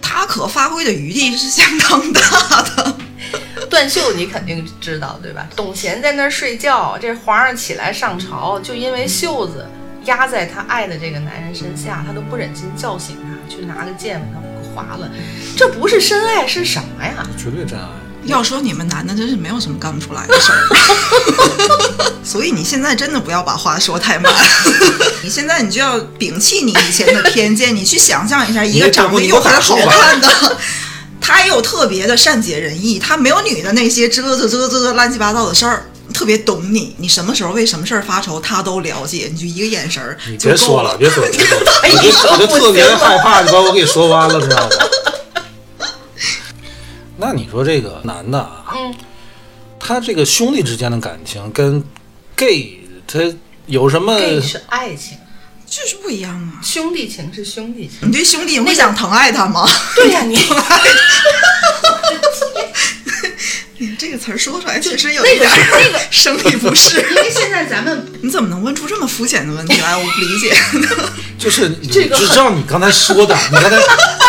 [0.00, 2.96] 他可发挥的余地是相当大的。
[3.68, 5.46] 段秀你肯定知道对吧？
[5.54, 9.64] 董贤在那儿睡觉，这皇上起来上朝，就因为袖子
[10.06, 15.08] 压在他爱的这个男人身下，他都不忍心叫醒他，去拿个剑把他划了。
[15.56, 17.24] 这不是深爱是什么呀？
[17.38, 17.86] 绝对真爱。
[18.24, 24.32] 要说你们男的真是没有什么干不出来的事儿， 所以你现在真的不要把话说太满。
[25.22, 30.56] 你现在你就要摒弃你以前的偏见，你去想象一下，一个长得又很好看的，
[31.20, 35.86] 他又特别的善解人意，他没有女的那些啧啧啧啧乱七八糟的事儿。
[36.12, 41.30] 特别懂你，你什么时候为什么事儿发愁，他都了解，你就一个眼神儿你就够了别说了，。
[41.30, 44.68] 别说了，别说了， 哎我就我就特别害怕你把我给说弯了，知道吗？
[47.20, 48.94] 那你说这个男的啊，嗯，
[49.78, 51.84] 他这个兄弟之间的感情跟
[52.34, 53.20] gay 他
[53.66, 55.18] 有什么？gay 是爱情，
[55.66, 56.58] 就是不一样啊！
[56.62, 58.08] 兄弟情是兄弟情。
[58.08, 59.68] 你对兄弟会想疼爱他吗？
[59.94, 60.38] 对呀、你
[63.78, 67.00] 你这个词儿说出来确实有一点儿那个生理不适。
[67.00, 69.96] 因为现在咱们你怎么能问出这么肤浅的问题来？
[69.96, 70.54] 我不理解。
[71.38, 73.78] 就是你这个只知道你刚才说的，你刚才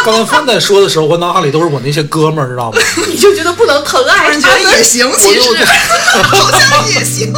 [0.05, 2.77] 刚才范在说的时候，我脑海里都是我那些哥们儿，知道吗？
[3.07, 5.63] 你就觉得不能疼爱觉得也行，其实
[6.23, 7.33] 好像也行。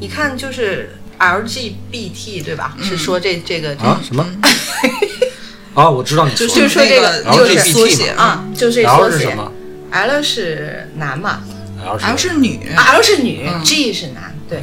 [0.00, 2.74] 你看，就是 LGBT 对吧？
[2.82, 4.00] 是说这这个这啊？
[4.02, 4.24] 什么？
[5.74, 9.52] 啊，我知道你说的就是说这个那就是缩写啊，就这然后缩写是什么
[9.90, 11.40] L 是男嘛
[11.84, 14.62] ，L 是女，，L 是女、嗯 g 是男，对。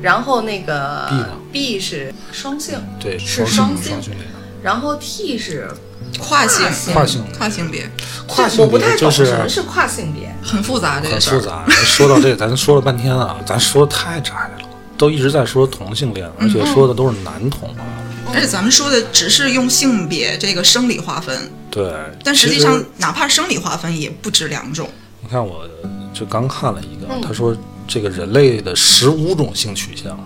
[0.00, 4.24] 然后那个 B 呢 B 是双性，对，是双双性双性恋，
[4.60, 5.70] 然后 T 是
[6.18, 7.88] 跨性，跨性跨性别
[8.26, 10.34] 跨性我不太懂别就是什么是跨性别。
[10.42, 11.32] 很复杂，这个事儿。
[11.34, 11.64] 很复杂。
[11.84, 17.86] 说到这个，咱说了半天啊，咱说的太窄了，都一直在说同性恋，而且说的都是男同啊。
[18.34, 24.90] 而且咱们说的只是用性别这个生理划分，对，但实际其上哪怕生理划分也不止两种。
[25.20, 25.68] 你看，我
[26.12, 30.24] 就刚看了一个，嗯他说这个人类的十五种性取向，啊，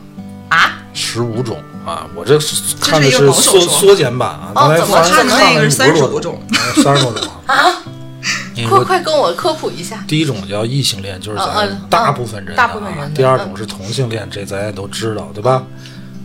[0.98, 6.42] 十五种啊，我这是看的是缩缩减版啊，哦刚才怎么反正看的那个是看了五十多35种？
[6.82, 7.82] 三十多种啊，
[8.68, 10.04] 快快跟我科普一下。
[10.08, 11.80] 第一种叫异性恋，就是嗯咱嗯。
[11.88, 15.64] 大部分人大部分人第二种是同性恋，这咱也都知道，对吧？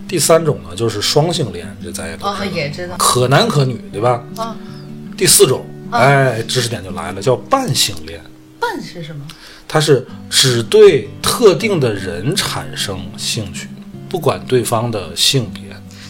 [0.08, 2.96] 第三种呢就是双性恋，这咱也都哦知道，，也知道。
[2.98, 4.22] 可男可女，对吧？
[4.38, 4.56] 啊，
[5.16, 6.02] 第四种，嗯。
[6.02, 8.20] 哎，知识点就来了，叫半性恋，
[8.60, 9.22] 半是什么？
[9.66, 13.68] 它是只对特定的人产生兴趣，
[14.14, 15.64] 不管对方的性别。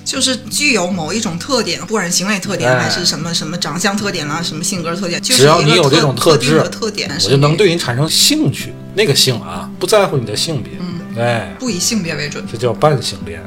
[0.03, 8.73] 就是具有某一种特点，不管是行为特点哎还是什么什么长相特点啦、什么性格特点，就是只要你有这种特质，定的特点，我就能对你产生兴趣。
[8.93, 12.45] 那个性啊，不在乎你的性别，嗯哎，不以性别为准。
[12.51, 13.41] 这叫半性恋。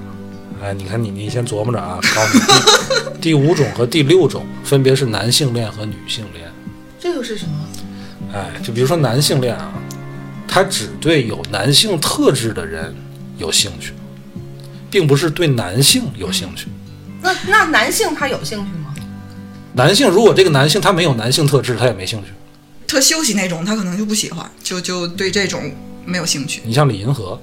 [0.62, 6.50] 哎，你看你你先琢磨着啊， 告诉你第第五种和第六种分别是男性恋和女性恋。
[6.98, 7.52] 这又是什么？
[8.32, 9.74] 哎，就比如说男性恋啊，
[10.48, 12.96] 他只对有男性特质的人
[13.36, 13.92] 有兴趣，
[14.90, 16.68] 并不是对男性有兴趣。
[17.22, 18.94] 那那男性他有兴趣吗？
[19.74, 22.30] 男性如果这个男性他没有男性特质，他也没兴趣。
[22.86, 25.72] 特休息那种，他可能就不喜欢，就就对这种
[26.04, 26.62] 没有兴趣。
[26.64, 27.40] 你像李银河，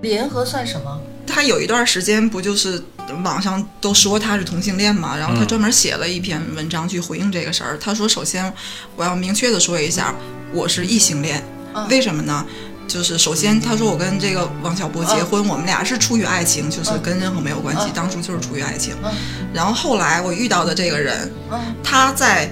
[0.00, 1.00] 李银河算什么？
[1.26, 2.82] 他有一段时间不就是
[3.22, 7.78] 网上都说他是同性恋嘛，然后他嗯专门写了一篇文章去回应这个事儿。
[7.78, 8.52] 他说，首先
[8.96, 10.14] 我要明确的说一下，
[10.52, 11.42] 我是异性恋，
[11.74, 12.44] 嗯为什么呢？
[12.86, 18.94] 就是首先，他说我跟这个王小波结婚，我们俩是出于爱情，就是跟任何没有关系，嗯当初就是出于爱情。
[19.02, 19.10] 嗯
[19.52, 22.50] 然后后来我遇到的这个人，嗯他在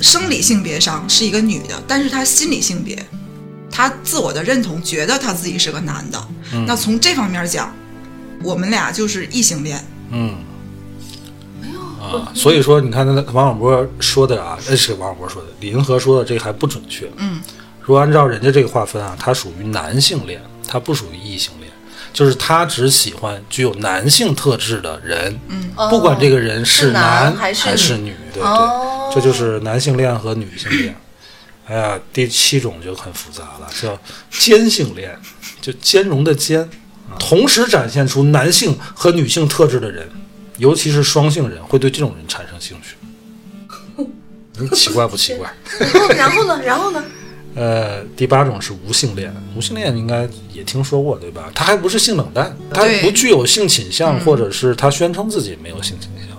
[0.00, 3.04] 生理性别上是一个女的，但是他心理性别，
[3.70, 6.28] 他自我的认同觉得他自己是个男的。
[6.52, 7.72] 嗯那从这方面讲，
[8.42, 9.84] 我们俩就是异性恋。
[10.10, 10.34] 嗯
[11.60, 17.10] 没有啊，所以说你看那王小波说的啊，那是王小波说的，李银河说的这还不准确。
[17.16, 17.40] 嗯，
[17.90, 21.68] 如果按照人家这个划分啊，他属于男性恋，他不属于异性恋，
[22.12, 30.94] 就是他只喜欢具有男性特质的人，嗯，不管这个人是男男还是是女女，对对，哦这就是男性恋和女性恋。
[31.66, 33.98] 哎呀，第七种就很复杂了，叫
[34.30, 35.18] 兼性恋，
[35.60, 36.60] 就兼容的兼，
[37.10, 40.08] 啊同时展现出男性和女性特质的人，
[40.58, 44.06] 尤其是双性人，会对这种人产生兴趣。
[44.60, 45.52] 你 奇怪不奇怪？
[45.80, 46.62] 然后然后呢？
[46.62, 47.04] 然后呢？
[47.54, 51.50] 呃，第八种是无性恋，无性恋应该也听说过对吧？
[51.54, 56.36] 他还不是性冷淡，他不具有性倾向，或者是他宣称自己没有性倾向。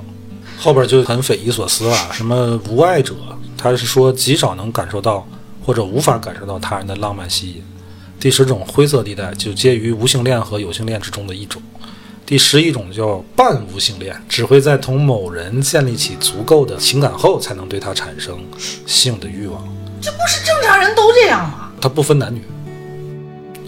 [0.57, 3.15] 后边就很匪夷所思了，什么无爱者，
[3.57, 5.27] 他是说极少能感受到
[5.65, 7.63] 或者无法感受到他人的浪漫吸引。
[8.19, 11.61] 第十种灰色地带就介于无性恋和有性恋之中的一种。
[12.25, 18.39] 第十一种叫半无性恋，只会在同某人建立起足够的情感后，才能对他产生
[18.85, 19.67] 性的欲望。
[20.01, 21.69] 这不是正常人都这样吗？
[21.79, 22.43] 他不分男女。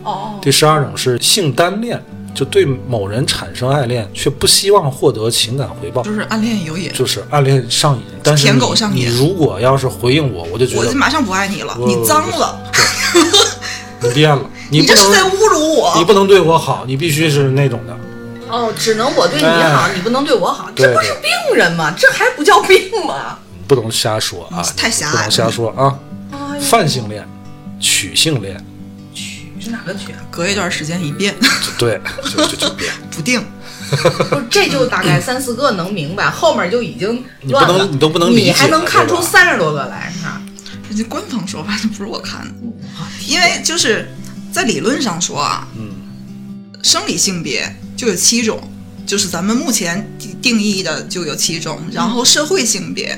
[0.03, 2.03] 哦，第十二种是性单恋，
[2.35, 8.03] 就对某人产生爱恋，却不希望获得情感回报，就是暗恋有瘾，就是暗恋上瘾。
[8.21, 12.59] 但是舔狗上瘾你如果要是回应我，我就觉得我就马上不爱你了，你脏了，
[14.01, 15.93] 你变了，你你这是在侮辱我。
[15.95, 17.97] 你不能对我好，你必须是那种的。
[18.49, 21.93] 哦，只能我对你好，哎你不能对我好，这不是病人吗？
[21.97, 23.37] 这还不叫病吗？
[23.67, 25.97] 不能瞎说啊，太狭隘了不能瞎说啊。
[26.63, 27.27] 泛性恋、
[27.79, 28.63] 曲性恋，
[29.13, 30.19] 曲是哪个曲啊？
[30.31, 31.35] 隔一段时间一变，
[31.77, 31.99] 对，
[32.35, 32.91] 就就就变。
[33.11, 33.43] 不定。
[33.91, 40.41] 不是，这就大概三四个能明白， 后面就已经你不乱你都不能理解你还能看出三十多个来是吧？
[40.97, 42.53] 这官方说法，这不是我看的，
[43.27, 44.07] 因为就是
[44.51, 45.91] 在理论上说啊，嗯，
[46.81, 48.67] 生理性别就有七种，
[49.05, 53.17] 就是咱们目前定定义的就有七种，然后社会性别。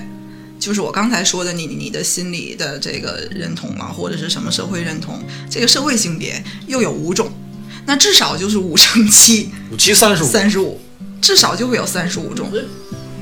[0.65, 7.31] 就是我刚才说的你，你的心理的这个认同啊，或者是什么社会认同，这个社会性别又有五种，
[7.85, 10.27] 那至少就是五乘七，五七三十五。
[10.27, 10.81] 三十五，
[11.21, 12.51] 至少就会有三十五种。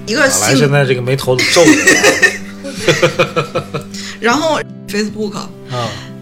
[0.06, 1.72] 一个性现在这个眉头皱的
[4.22, 5.50] 然后 Facebook 啊？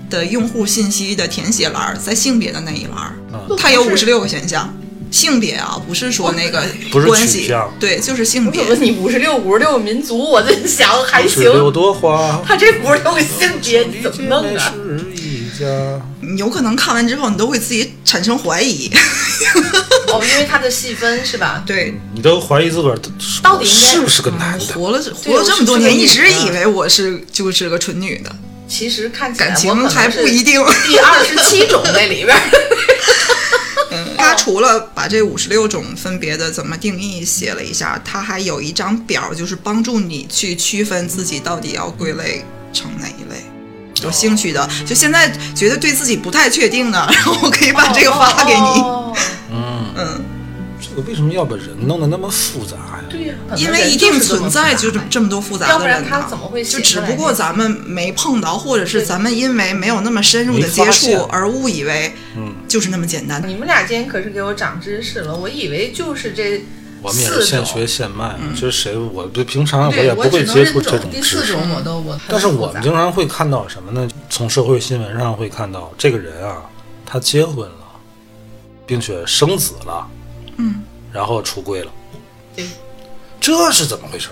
[0.09, 3.15] 的用户信息的填写栏儿，在性别的那一栏
[3.59, 4.75] 它有五十六个选项。
[5.11, 8.79] 性别啊，不是说那个不是关系取向，对，就是性别我怎。
[8.79, 14.59] 么你五十六五十六个民族，我在想还十行，六朵花，他这五十六个性别你怎么弄的？
[14.59, 15.65] 是一家。
[16.21, 18.89] 你有可能看完之后，你都会自己产生怀疑。
[20.07, 21.61] 哦，因为他的细分是吧？
[21.67, 22.97] 对，你都怀疑自个儿
[23.43, 24.65] 到底应该是不是个男的？
[24.73, 28.33] 活了活了这么多年，一直以为我是就是个纯女的，
[28.67, 30.63] 其实看起来感情还不一定。
[30.87, 32.35] 第二十七种那里边
[33.97, 34.15] 儿。
[34.17, 43.45] 他除了把这五十六种分别的怎么定义写了一下，他还有一张表，就是帮助你去区分自己到底要归类成哪一类。
[44.03, 48.81] 有兴趣的，就现在觉得对自己不太确定的，然后我可以把这个发给你。
[48.81, 49.15] 哦
[49.51, 50.25] 嗯，嗯，
[50.91, 53.03] 这个为什么要把人弄得那么复杂呀？
[53.09, 63.41] 对呀、因为一定存在就这这么多复杂要不然的人呢他怎么会就只不过咱们没碰到，或者是咱们因为没有那么深入的接触而误以为嗯，就是那么简单。
[63.47, 66.61] 你们俩今天可是给我长知识了，我以为就是这
[67.01, 71.55] 我们也是现学现卖，就是谁我这平常我也不会接触这认种知识。
[72.27, 74.07] 但是我们经常会看到什么呢？
[74.29, 76.61] 从社会新闻上会看到这个人啊，
[77.05, 77.85] 他结婚了，
[78.85, 80.07] 并且生子了，
[80.61, 81.91] 嗯，然后出柜了，
[82.55, 82.65] 对
[83.39, 84.29] 这是怎么回事？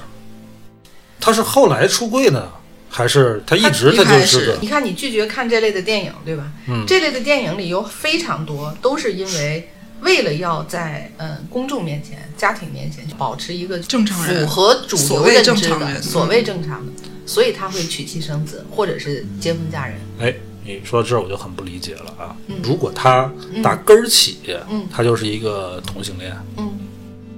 [1.19, 2.49] 他是后来出柜呢，
[2.89, 6.51] 还是他一直他就一开始是个你看，你拒绝看这类的电影，对吧？
[6.67, 9.69] 嗯这类的电影里有非常多都是因为
[10.01, 16.91] 为了要在嗯公众面前、家庭面前保持一个正常人符合主流认知的正常人所谓正常的，
[17.25, 19.97] 所以他会娶妻生子，或者是结婚嫁人。
[20.19, 20.33] 哎，
[20.73, 22.35] 你说到这儿我就很不理解了啊！
[22.47, 22.55] 嗯。
[22.63, 23.31] 如果他
[23.63, 24.87] 打根儿起，嗯。
[24.91, 26.69] 他就是一个同性恋，嗯。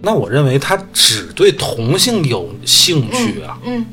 [0.03, 3.85] 那我认为他只对同性有兴趣啊，嗯，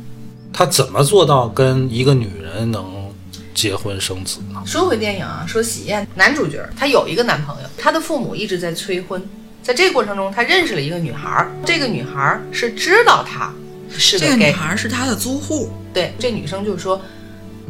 [0.51, 3.13] 他怎么做到跟一个女人能
[3.53, 4.63] 结婚生子呢？
[4.65, 9.23] 说回电影啊，说喜宴男主角他有一个男朋友，他的父母一直在催婚，
[9.63, 13.53] 在这个过程中，他认识了一个女孩儿，这个女孩儿是知道他
[13.91, 16.99] 是个这个女孩是他的租户，对，这女生就说，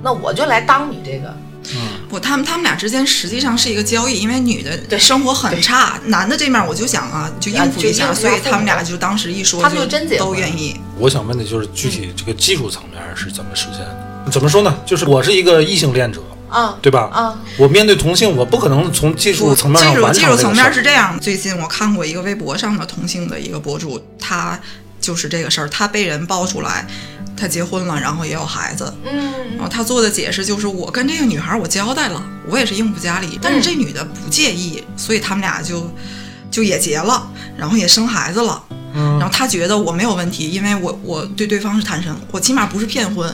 [0.03, 1.35] 那我就来当你这个，
[1.75, 10.81] 嗯不，他们他们俩之间实际上是一个交易，因为女的对生活很差，男的这面我就想啊，就应付一下，所以他们俩就当时一说，他们就真都愿意。
[10.99, 14.31] 我想问的就是具体这个技术层面是怎么实现的？
[14.31, 14.79] 怎么说呢？
[14.87, 17.11] 就是我是一个异性恋者，啊对吧？
[17.13, 24.59] 啊，我面对同性，我不可能从技术层面技术技术层面是这样，最近我看过一个微博上的同性的一个博主，他
[25.01, 26.87] 就是这个事儿，他被人爆出来，
[27.39, 35.91] 他结婚了，然后也有孩子，嗯然后他做的解释就是，我跟这个女孩我交代了，我也是应付家里，但是这女的不介意，所以他们俩就
[36.51, 38.63] 就也结了，然后也生孩子了。
[38.95, 43.33] 嗯然后他觉得我没有问题，因为我我对对方是坦诚，我起码不是骗婚。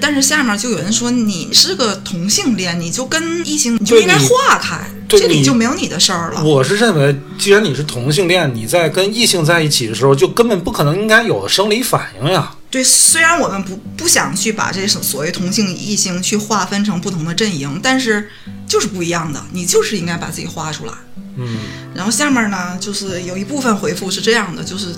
[0.00, 6.44] 但是下面就有人说你是个同性恋，你就跟异性你就应该对你划开，这里就没有你的事儿了。
[6.44, 12.54] 我是认为，既然你是同性恋，你在跟异性在一起的时候，就根本不可能应该有生理反应呀。
[12.70, 18.28] 对，虽然我们不不想去把这所谓同性异性去划分成不同的阵营，但是
[18.66, 20.92] 就是不一样的，你就是应该把自己画出来。
[21.36, 21.58] 嗯，
[21.94, 24.94] 然后下面呢，就是有一部分回复是这样的，就是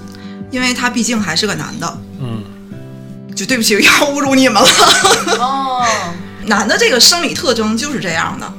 [0.50, 2.42] 因为他毕竟还是个男的，嗯，
[3.36, 4.68] 就对不起，要侮辱你们了。
[5.38, 5.86] 哦，
[6.46, 8.52] 男的这个生理特征就是这样的，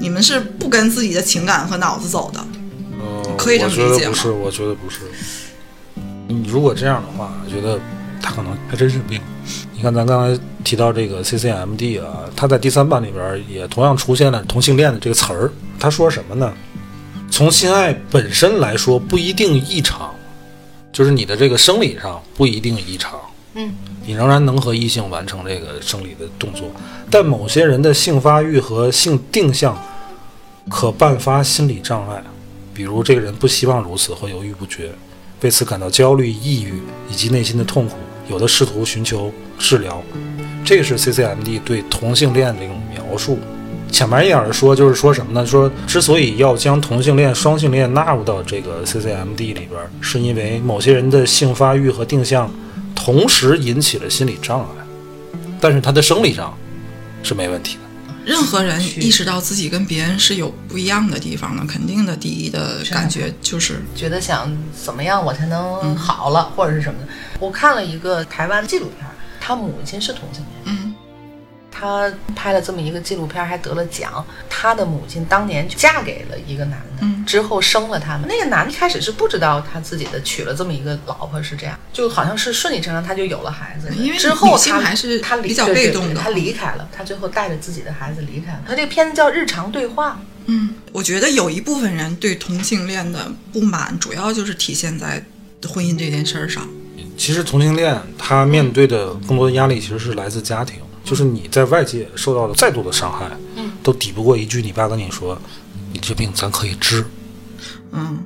[0.00, 2.40] 你们是不跟自己的情感和脑子走的。
[2.98, 5.00] 呃可以这我么理解吗觉得不是，我觉得不是。
[6.28, 7.78] 你如果这样的话，我觉得
[8.22, 9.20] 他可能还真是病。
[9.72, 15.52] 你看，咱刚才提到这个 CCMD 啊，他在第三版里边也同样出现了同性恋的这个词儿。
[15.78, 16.52] 他说什么呢？
[17.30, 20.14] 从性爱本身来说不一定异常，
[20.92, 23.18] 就是你的这个生理上不一定异常。
[23.54, 23.74] 嗯，
[24.04, 26.70] 你仍然能和异性完成这个生理的动作，
[27.10, 29.76] 但某些人的性发育和性定向
[30.68, 32.22] 可伴发心理障碍，
[32.74, 34.90] 比如这个人不希望如此或犹豫不决，
[35.40, 37.96] 为此感到焦虑、抑郁以及内心的痛苦，
[38.28, 40.02] 有的试图寻求治疗。
[40.64, 43.38] 这个是 CCMD 对同性恋的一种描述。
[43.92, 45.46] 浅白一点的说，就是说什么呢？
[45.46, 52.50] 说之所以要将同性恋、双性恋纳入到这个 CCMD 里边，是因为某些人的性发育和定向
[52.96, 56.52] 同时引起了心理障碍，但是他的生理上
[57.22, 57.85] 是没问题的。
[58.26, 67.08] 任何人意识到自己跟别人是有不一样的地方的，肯定的第一的感觉就是觉得想怎么样我才能好了，或者是什么的。
[67.38, 69.08] 我看了一个台湾纪录片，
[69.40, 70.92] 他母亲是同性恋，嗯，
[71.78, 74.24] 他拍了这么一个纪录片，还得了奖。
[74.48, 78.26] 他的母亲当年嫁给了一个男的，嗯之后生了他们。
[78.26, 83.94] 那个男的开始是不知道他自己的娶了这么一个老婆是这样，就好像是顺理成章他就有了孩子。
[83.94, 88.62] 因为之后他还是他比较被动的对他离开了，他最后带着自己的孩子离开了。
[88.66, 90.12] 他这个片子叫《日常对话》。
[90.46, 95.22] 嗯，我觉得有一部分人对同性恋的不满，主要就是体现在
[95.68, 96.66] 婚姻这件事儿上。
[97.18, 105.38] 其实同性恋他面对的更多的压力其实是来自家庭，就是你在外界受到的再多的伤害，嗯，都抵不过一句你爸跟你说，
[105.92, 107.06] 你这病咱可以治。
[107.92, 108.18] 嗯，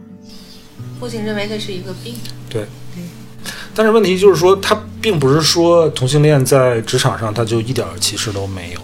[0.98, 2.14] 父亲认为这是一个病。
[2.48, 2.66] 对，
[3.74, 8.80] 但是问题就是说，他并不是说同性恋在职场上他就一点歧视都没有。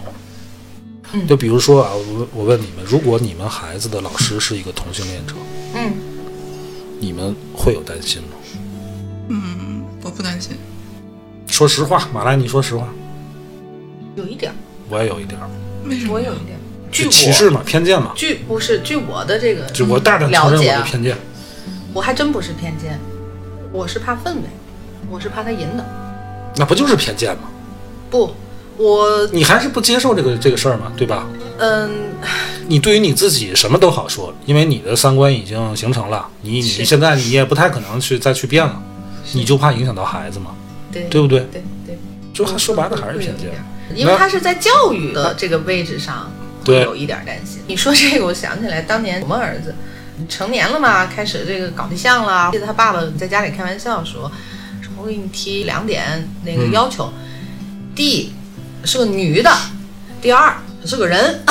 [1.13, 5.33] 嗯就比如说啊，我我问你们，如果你们孩子的老师是一个同性恋者，
[5.73, 5.93] 嗯，
[6.99, 8.29] 你们会有担心吗？
[9.29, 10.51] 嗯，我不担心。
[11.47, 12.87] 说实话，马来，你说实话，
[14.17, 14.55] 有一点儿，
[14.89, 15.47] 我也有一点儿，
[15.85, 16.13] 为什么？
[16.13, 16.61] 我有一点儿。
[16.91, 18.11] 据就歧视嘛，偏见嘛。
[18.15, 21.15] 据不是据我的这个就我大胆承认我的偏见。
[21.93, 22.99] 我还真不是偏见，
[23.71, 24.43] 我是怕氛围，
[25.09, 25.83] 我是怕他引导。
[26.55, 27.43] 那不就是偏见吗？
[28.09, 28.33] 不，
[28.77, 31.27] 我你还是不接受这个这个事儿嘛，对吧？
[31.59, 31.91] 嗯，
[32.67, 38.81] 你对于你自己什么都好说，因为你的三观已经形成了，你你是现在你也不太可能去再去变了，
[39.33, 40.55] 你就怕影响到孩子嘛，
[40.91, 41.41] 对对不对？
[41.51, 41.99] 对对，
[42.33, 43.49] 就还说白了还是偏见。
[43.95, 46.31] 因为他是在教育的这个位置上，
[46.65, 47.61] 会对有一点担心。
[47.67, 49.73] 你说这个，我想起来当年我们儿子
[50.27, 52.49] 成年了嘛，开始这个搞对象了。
[52.51, 54.31] 记得他爸爸在家里开玩笑说
[54.81, 57.11] ：“说我给你提两点那个嗯要求，
[57.95, 58.33] 第一
[58.83, 59.51] 是个女的，
[60.21, 61.43] 第二是个人。”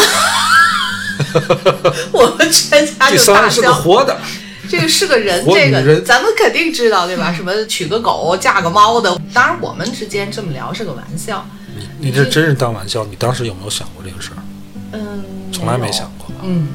[2.13, 3.75] 我们全家就大三是个笑。
[3.75, 4.19] 活的，
[4.69, 7.33] 这个是个人，这个咱们肯定知道对吧？
[7.33, 11.47] 什么娶个狗嫁个猫的，当然我们之间这么聊是个玩笑。
[11.99, 13.05] 你这真是当玩笑。
[13.05, 14.43] 你当时有没有想过这个事儿？
[14.93, 16.43] 嗯，从来没想过吧？
[16.45, 16.69] 嗯，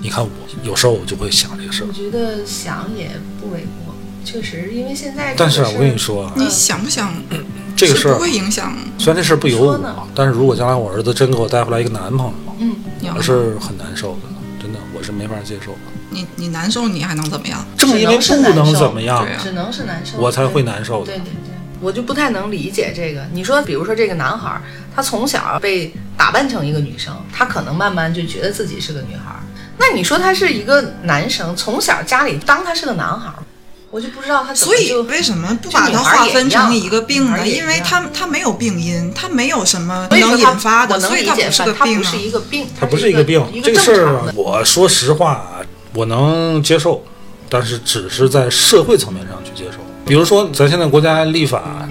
[0.00, 0.30] 你看我
[0.62, 3.94] 有时候我就会想这个事儿我，觉得想也不为过，
[4.24, 7.12] 确实，因为现在但是啊，我跟你说啊，你想不想
[7.76, 14.20] 这个事儿不会影响虽然这事儿不由我，但是如果将来我儿子真给我带回来一个男朋友，嗯，你我是很难受的，
[14.60, 15.78] 真的，我是没法接受的。
[16.10, 17.64] 你你难受，你还能怎么样？
[17.76, 21.18] 正因为不能怎么样只能是难受，我才会难受的对。
[21.18, 21.49] 对对，
[21.80, 23.26] 我就不太能理解这个。
[23.32, 24.62] 你说，比如说这个男孩儿，
[24.94, 29.40] 他从小被打扮成一个女生，他可能慢慢就觉得自己是个女孩儿。
[29.78, 33.42] 那你说他是一个男生，从小家里当他是个男孩儿，
[33.90, 37.48] 我就不知道他怎么所以就为什么不把他划分成一个病呢？
[37.48, 42.20] 因为他他没有病因，他没有什么能引发的，所以它理解不是个病啊他不是。
[42.20, 45.64] 一个病，他不是是一个病一，个这个事儿啊正常的，我说实话啊，
[45.94, 47.02] 我能接受，
[47.48, 49.78] 但是只是在社会层面上去接受。
[50.10, 51.88] 比如说，咱现在国家立法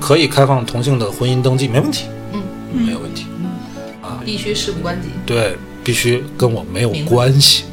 [0.00, 2.40] 可以开放同性的婚姻登记，没问题，嗯，
[2.72, 3.26] 没有问题。
[4.00, 7.64] 啊必须事不关己，对，必须跟我没有关系？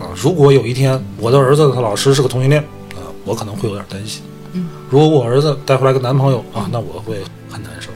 [0.00, 0.10] 啊。
[0.16, 2.60] 如果有一天我的儿子他老师是个同性恋
[2.96, 4.22] 啊，我可能会有点担心。
[4.54, 7.18] 嗯，如果我儿子带回来个男朋友啊，那我会
[7.48, 7.90] 很难受。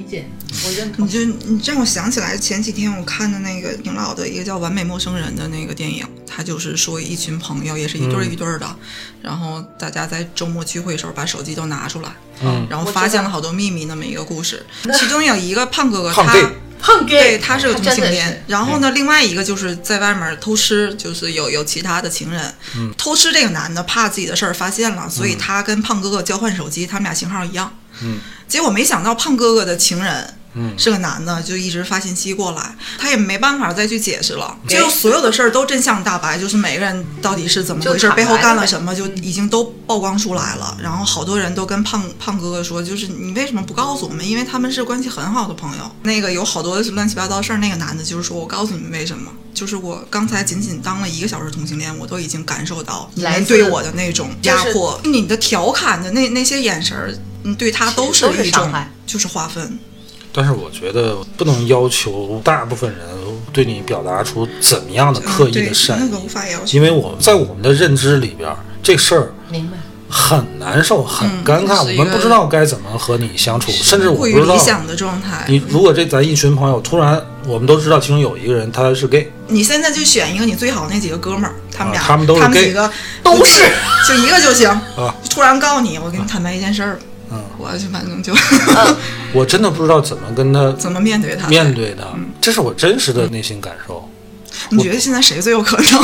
[0.00, 0.24] 理解，
[0.64, 1.10] 我认同你。
[1.10, 8.76] 就你让我想起来前几天我看的那个挺老的一个叫《完美陌生人》的那个电影，他就是说一群朋友也是一对儿嗯一对儿的，
[9.22, 12.10] 然后大家在周末聚会的时候把手机都拿出来，
[12.42, 14.64] 嗯，然后发现了好多秘密那么一个故事。
[14.98, 16.46] 其中有一个胖哥哥，胖他 gay
[16.80, 22.42] 胖 gay，对他是个同性恋，然后呢，另外一个就是在外面偷吃，就是有有其他的情人。
[22.76, 27.70] 嗯偷吃这个男的怕自己的事儿发现了，所以他跟胖哥哥交换手机，他们俩型号一样。
[28.02, 28.18] 嗯，
[28.50, 30.39] 结果没想到胖哥哥的情人。
[30.54, 40.76] 嗯是个男的，就一直发信息过来，他也没办法再去解释了，就所有的事儿都真相大白，就是每个人到底是怎么回事，就坦白背后干了什么，就已经都曝光出来了。
[40.82, 44.28] 然后好多人都跟胖胖哥哥说，就是你为什么不告诉我们？
[44.28, 45.90] 因为他们是关系很好的朋友。
[46.02, 58.72] 那个有好多乱七八糟事儿，那个男的就是说我告诉你们为什么，就是我刚才仅仅当了一个小时同性恋，我都已经感受到你们对我的那种压就是迫，你的调侃的那那些眼神儿，嗯，对他都是一种
[59.06, 59.78] 就是划分。
[60.32, 63.00] 但是我觉得不能要求大部分人
[63.52, 66.76] 对你表达出怎么样的刻意的善意，那个无法要求。
[66.76, 69.76] 因为我在我们的认知里边儿，这事儿明白。
[70.12, 75.44] 很难受，很嗯尴尬，我们不知道该怎么和你相处，甚至我不知道理想的状态。
[75.46, 82.90] 你如果这咱一群朋友突然，我们都知道其中有一个人他是 gay，你现在就选一个你最好那几个哥们儿，他们俩，啊他们都是 gay 几个
[83.22, 83.62] 都是，
[84.08, 84.68] 就一个就行。
[84.68, 86.98] 啊，突然告诉你，我给你坦白一件事儿，
[87.32, 88.32] 嗯，我就反正就
[89.32, 91.46] 我真的不知道怎么跟他怎么面对他。
[91.48, 92.06] 面对他，
[92.40, 94.08] 这是我真实的内心感受。
[94.70, 95.84] 你觉得现在谁最有可能？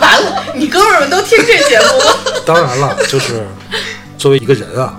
[0.00, 2.32] 完了，你哥们儿们都听这节目吗？
[2.44, 3.46] 当然了，就是
[4.18, 4.96] 作为一个人啊，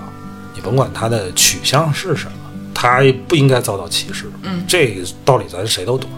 [0.54, 2.32] 你甭管他的取向是什么，
[2.72, 4.30] 他不应该遭到歧视。
[4.42, 6.08] 嗯，这个道理咱谁都懂。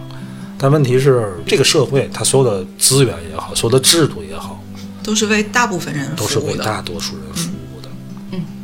[0.57, 4.61] 但问题是，这个社会它所有的资源也好，所有的制度也好，
[5.01, 6.63] 都是为大部分人都是为服务的。
[6.63, 7.53] 大多数人服务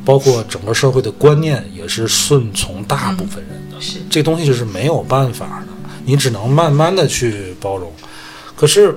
[0.06, 3.82] 包括整个社会的观念也是顺从大部分人的。
[3.82, 5.74] 是这东西就是没有办法的，
[6.06, 7.91] 你只能慢慢的去包容。
[8.56, 8.95] 可是，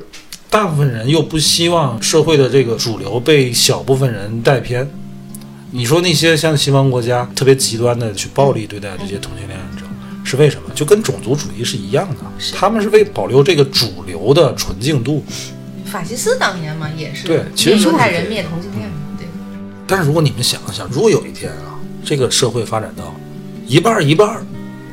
[0.48, 4.88] 大部分人又不希望社会的这个主流被小部分人带偏。
[5.70, 9.84] 你说那些像西方国家特别极端的去暴力对待这些同性恋者，
[10.24, 10.70] 是为什么？
[10.74, 15.22] 就跟种族主义是一样的，他们是为保留这个主流的纯净度。
[15.84, 18.87] 法西斯当年嘛也是对其实犹太人、灭同性恋，对，
[19.88, 23.14] 但是如果你们想一想，如果有一天啊，这个社会发展到
[23.66, 24.46] 一半儿一半儿，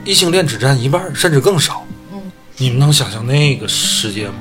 [0.06, 2.22] 异性恋只占一半儿，甚至更少，嗯，
[2.56, 4.36] 你们能想象那个世界吗？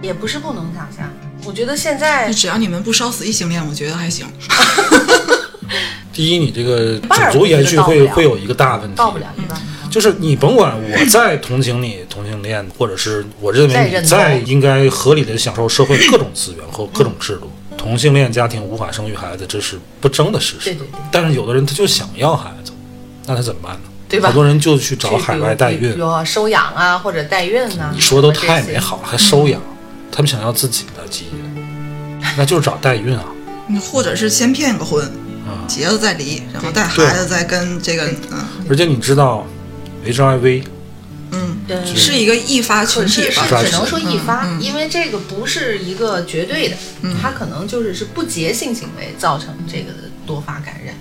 [0.00, 1.12] 也不是不能想象。
[1.44, 4.26] 我觉得现在只要你们不烧死异性恋，我觉得还行。
[6.10, 17.50] 第一，你这个种族延续会会有一个大问题，到不了一半，就是你甭管我再同情你同性恋，或者是我认为你再应该合理的享受社会各种资源和各种制度，
[17.84, 20.70] 同性恋家庭无法生育孩子，这是不争的事实。
[20.70, 21.00] 对对对。
[21.12, 22.72] 但是有的人他就想要孩子，
[23.26, 23.80] 那他怎么办呢？
[24.08, 24.28] 对吧？
[24.28, 29.60] 好多人就去找海外代孕有，啊收养啊，或者代孕呢、你说都太美好了，还收养，
[30.10, 33.24] 他们想要自己的基因，那就是找代孕啊。
[33.66, 35.04] 你或者是先骗个婚，
[35.46, 38.44] 啊结了再离，然后带孩子再跟这个嗯。
[38.70, 39.46] 而且你知道
[40.06, 40.64] ，HIV
[41.34, 46.76] 嗯，嗯是一个易发群体是只能说易发，因为这个不是一个绝对的，
[47.20, 50.94] 它可能就是是不洁性行为造成这个的多发感染。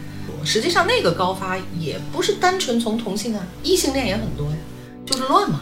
[0.45, 4.57] 实际上，那个高发也不是单纯从同性啊，异性恋也很多呀，
[5.05, 5.61] 就是乱嘛，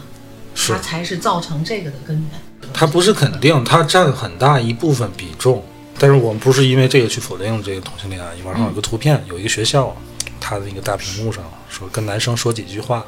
[0.56, 2.30] 是它才是造成这个的根源。
[2.74, 5.64] 它不是肯定，它占很大一部分比重。
[5.98, 8.30] 但是我们不是因为这个去否定这个同性恋啊。
[8.44, 9.94] 网上有个图片，有一个学校，
[10.40, 13.04] 他的那个大屏幕上说跟男生说几句话，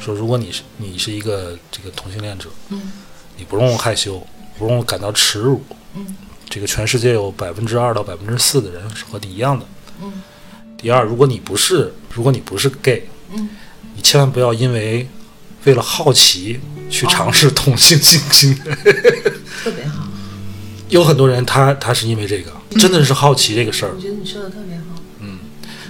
[0.00, 2.92] 说如果你是你是一个这个同性恋者，嗯
[3.36, 4.26] 你不用害羞，
[4.58, 5.62] 不用感到耻辱，
[5.94, 6.16] 嗯
[6.48, 9.66] 这个全世界有百分之二到百分之四的人是和你一样的。
[10.02, 10.22] 嗯
[10.78, 13.48] 第二，如果你不是，如果你不是 gay，嗯，
[13.94, 15.08] 你千万不要因为
[15.64, 16.60] 为了好奇
[16.90, 18.72] 去尝试同性性行为。
[19.64, 20.06] 特别好，
[20.90, 24.00] 有很多人他他是因为这个，真的是好奇这个事儿我。
[24.00, 24.84] 觉得你说的特别好。
[25.20, 25.38] 嗯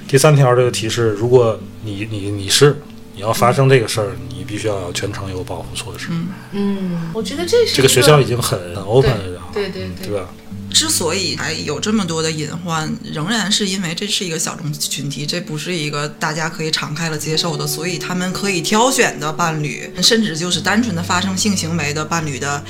[0.08, 2.80] 第三条这个提示，如果你你你是
[3.16, 6.08] 你要发生这个事儿，你必须要全程有保护措施。
[6.52, 10.28] 嗯，我觉得这是这个学校已经很很 open 了，对对对对吧？
[10.70, 22.62] 之所以还有这么多的隐患，仍然是因为这是一个小众群体，这不是一个大家可以敞开了接受的，所以他们可以挑选的伴侣，甚至就是单纯的发生性行为的伴侣的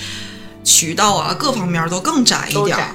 [0.63, 2.95] 渠道啊，各方面都更窄一点儿。。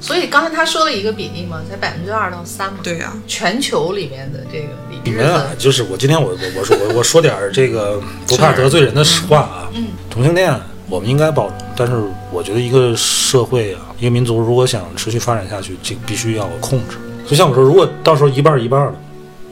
[0.00, 2.80] 所以刚才他说了一个比例嘛，才百分之二到三嘛。
[2.82, 9.68] 对呀、全球里面的这个比例你们啊，就是我今天我我我说我我说点儿这个 不怕得罪人的实话啊。
[9.74, 10.54] 嗯同性恋
[10.88, 11.94] 我们应该包容，但是
[12.30, 16.98] 我觉得一个社会啊，一个民族如果想持续发展下去，这必须要控制。
[17.26, 18.94] 就像我说，如果到时候一半儿一半儿的，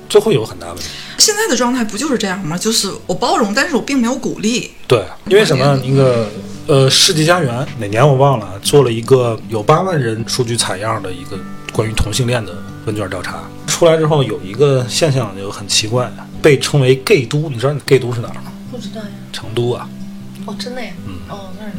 [0.07, 0.85] 这会有很大问题。
[1.17, 2.59] 现在的状态不就是这样吗？
[2.59, 4.71] 就是我包容，但是我并没有鼓励。
[4.87, 5.81] 对，因为什么？
[5.83, 6.29] 一个
[6.67, 11.37] 呃，世纪佳缘哪年我忘了，做了一个有八万人数据采样的一个
[11.73, 12.53] 关于同性恋的
[12.87, 16.09] 问卷调查，出来之后有一个现象就很奇怪，
[16.41, 17.49] 被称为 gay 都。
[17.51, 18.53] 你知道 gay 都是哪儿吗？
[18.71, 19.09] 不知道呀。
[19.33, 19.89] 成都啊。
[20.47, 20.93] 哦，真的呀。
[21.07, 21.15] 嗯。
[21.29, 21.73] 哦，那儿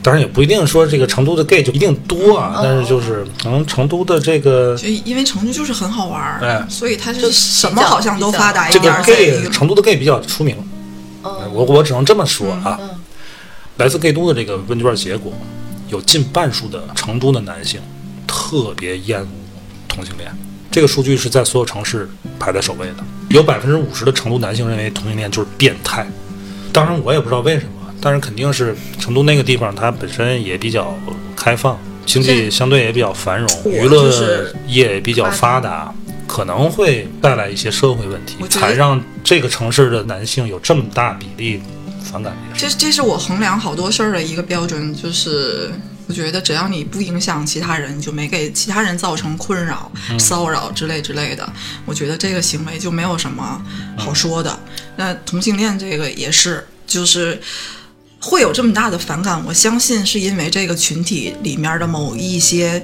[0.00, 9.02] 当然也不一定说这个成都的 gay 就一定多啊，嗯但是就是可能成都的这个就因为成都就是很好玩儿，哎所以它就是什么好像都发达一这个点儿。
[9.02, 10.54] 所以 gay 成都的 gay 比较出名，
[11.24, 12.78] 嗯我我只能这么说啊。
[12.80, 12.90] 嗯
[13.76, 15.32] 来自 gay 都的这个问卷结果，
[15.88, 17.80] 有近半数的成都的男性
[18.26, 19.26] 特别厌恶
[19.88, 20.30] 同性恋，
[20.70, 22.08] 这个数据是在所有城市
[22.38, 22.96] 排在首位的。
[23.30, 26.06] 有百分之五十的成都男性认为同性恋就是变态，
[26.72, 30.94] 当然我也不知道为什么，但是肯定是成都那个地方它本身也比较
[31.34, 35.92] 开放，经济相对也比较繁荣，娱乐业也比较发达。
[36.26, 41.60] 可能会带来一些社会问题才让这个城市的男性有这么大比例
[42.04, 45.72] 反感这这是我衡量好多事儿的一个标准，就是
[46.06, 51.52] 我觉得只要你不影响其他人，就没给其他人造成困扰、骚扰之类之类的，
[51.84, 53.60] 我觉得这个行为就没有什么
[53.96, 54.56] 好说的。
[54.96, 57.40] 那同性恋这个也是，就是。
[58.26, 62.82] 会有这么大的反感，我相信是因为这个群体里面的某一些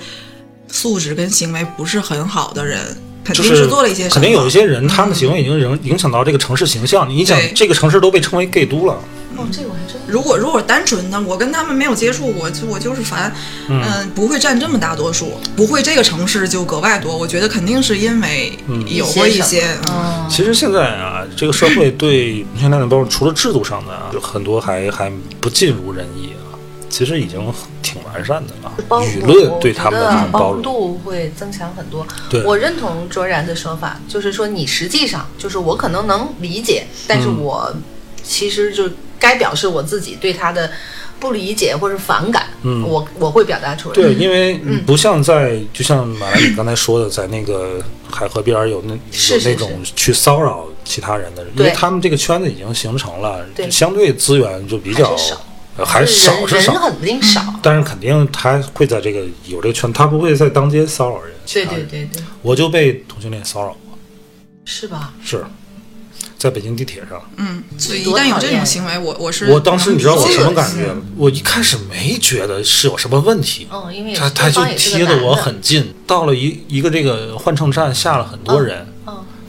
[0.69, 2.95] 素质跟行为不是很好的人，
[3.25, 4.15] 肯定是做了一些什么。
[4.15, 7.09] 肯定有一些人，他们行为已经影影响到这个城市形象。
[7.09, 8.95] 你想，这个城市都被称为 gay 都了，
[9.37, 13.33] 哦，这个我还真如果如果单纯的我跟他们没有接触过，就我就是烦，
[13.69, 17.17] 嗯、不会占这么大多数，不会这个城市就格外多。
[17.17, 18.53] 我觉得肯定是因为
[18.89, 26.59] 有过一些，嗯，其实现在啊，这个社会对同性恋的包容，除了制度上的啊，有很多还还不尽如人意啊。
[26.89, 27.41] 其实已经
[27.83, 32.07] 挺完善的啊，舆论对他们的包容，度会增强很多。
[32.29, 32.43] 对。
[32.45, 37.41] 我认同卓然的说法，就是说你实际上就是我可能能理解，但是嗯。
[37.41, 37.75] 我
[38.23, 38.89] 其实就
[39.19, 40.71] 该表示我自己对他的
[41.19, 42.83] 不理解或者反感，嗯。
[42.83, 43.95] 我我会表达出来。
[43.95, 47.81] 对，因为不像在，就像马来你刚才说的，在那个
[48.11, 53.71] 海河边儿有那有那种去骚扰其他人的人，因为他们这个圈子已经形成了，对。
[53.71, 55.37] 相对资源就比较少
[55.77, 57.43] 呃还少是少，人肯定少。
[57.63, 61.33] 但是肯定他会在这个有这个圈，他不会在当街骚扰人。
[61.47, 63.99] 对对对对，我就被同性恋骚扰过，
[64.65, 65.13] 是吧？
[65.25, 65.45] 是
[66.39, 67.21] 在北京地铁上。
[67.37, 71.03] 嗯，所以一旦有这种行为，我我是我当时你知道我什么感觉吗？
[71.17, 78.90] 我一开始没觉得是有什么问题，嗯，因为他他就贴的我很近，到了一一个这个换乘站下了很多人，嗯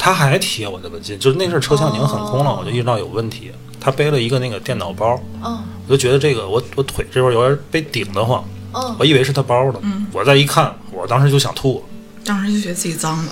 [0.04, 3.52] 他还贴我的文件，就是那阵儿车厢已经很空了，我就意识到有问题。
[3.80, 8.44] 他背了一个那个电脑包，嗯我就觉得这个我我腿这边有点被顶得慌，
[8.74, 9.80] 嗯，我以为是他包呢。
[10.12, 11.84] 我再一看，我当时就想吐，
[12.26, 13.32] 当时就觉得自己脏了，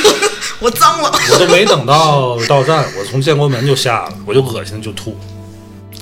[0.60, 1.12] 我脏了。
[1.32, 5.14] 我都没等到到站，我从建国门就下了，我就恶心就吐。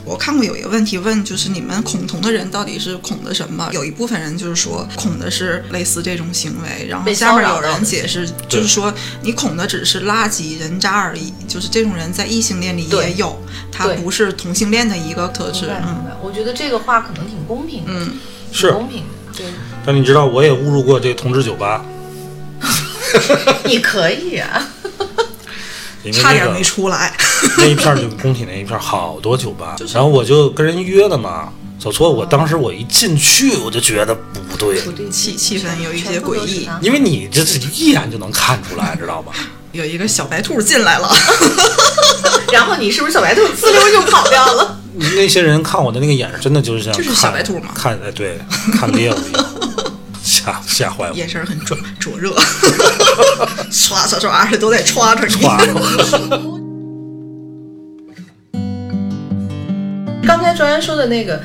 [0.06, 3.68] 我看过有一个问题问，就是你们恐同的人到底是恐的什么？
[3.72, 13.36] 有一部分人就是说恐的是类似这种行为，然后下面有人解释，就是说你恐的只是垃圾人渣而已，就是这种人在异性恋里也有，
[13.72, 16.04] 他不是同性恋的一个特质嗯。
[16.22, 18.12] 我觉得这个话可能挺公平的，嗯，
[18.52, 19.36] 是公平的。
[19.36, 19.46] 对，
[19.84, 21.84] 但你知道，我也误入过这同志酒吧，
[23.66, 24.68] 你可以啊。
[26.10, 27.12] 因为那个差点没出来。
[27.58, 31.48] 那一片儿就工体那一片儿好多酒吧，然后我就跟人约的嘛。
[31.78, 39.32] 小错，我当时我一进去我就觉得不对，不对气气氛有一些诡异因为你这是一眼就能看出来，知道吧？
[39.72, 41.08] 有一个小白兔进来了
[42.50, 44.80] 然后你是不是小白兔呲溜就跑掉了？
[45.14, 48.38] 那些人看我的那个眼神，真的就是像就是小白兔嘛看哎对，
[48.80, 49.46] 看猎物一样，
[50.46, 52.32] 吓吓坏我，眼神很灼灼热，
[53.70, 55.44] 刷刷刷的都在 刷着你。
[55.44, 55.58] 哇！
[60.24, 61.42] 刚才卓然说的那个，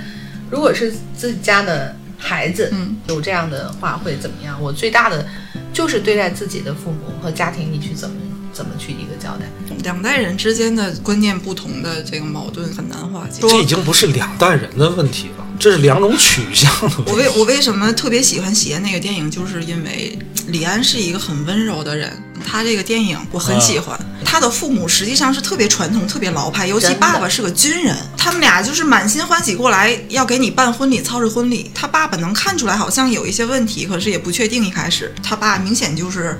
[0.52, 4.56] 如果是自己家的孩子，嗯，有这样的话会怎么样？
[4.62, 5.26] 我最大的
[5.74, 8.16] 就是对待自己的父母和家庭，你去怎么
[8.54, 9.46] 怎么去一个交代？
[9.84, 13.42] 两代人之间的观念不同的这个矛盾很难化解。
[13.42, 17.04] 这已经不是两代人的问题了，这是两种取向的。
[17.06, 22.12] 我为我为什么特别喜欢《喜宴》那个电影，就是因为李安是一个很温柔的人。
[22.44, 23.96] 他这个电影我很喜欢。
[24.26, 31.70] 他的父母实际上是特别传统、特别老派，尤其爸爸是个军人，他们俩就是满心欢喜过来要给你办婚礼、操持婚礼。
[31.76, 34.66] 他爸爸能看出来好像有一些问题，可是也不确定。
[34.66, 36.40] 一开始他爸明显就是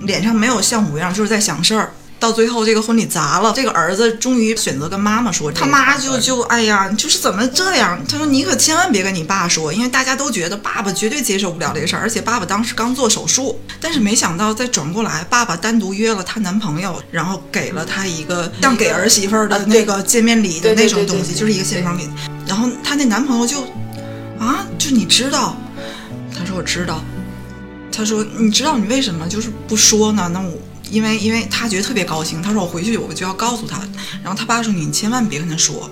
[0.00, 1.92] 脸上没有像模样，就是在想事儿。
[2.20, 7.98] 到最后这个婚礼砸了，这个儿子终于选择跟妈妈说，他妈就就哎呀，就是怎么这样？
[8.08, 22.08] 他说你可千万别跟你爸说，因为大家都觉得爸爸绝对接受不了这个事儿，而且爸爸当时刚做手术，但是没想到再转过来，爸爸单独约了她男朋友，然后给了她一个像给儿媳妇儿的那个见面礼的那种东西，就是一个信封礼。
[22.46, 23.60] 然后她那男朋友就
[24.38, 25.56] 啊，就你知道？
[26.36, 27.00] 他说我知道。
[27.90, 30.28] 他说你知道你为什么就是不说呢？
[30.32, 30.52] 那我。
[30.90, 33.80] 因为因为他觉得特别高兴，他说我回去我就要告诉他，
[34.22, 35.90] 然后他爸说你千万别跟他说，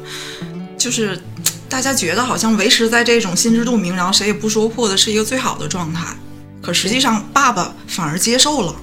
[0.78, 1.20] 就是
[1.68, 6.16] 大家觉得好像维持在这种心知肚明，然后谁也不说破的是一个最好的状态，
[6.62, 8.74] 可实际上爸爸反而接受了，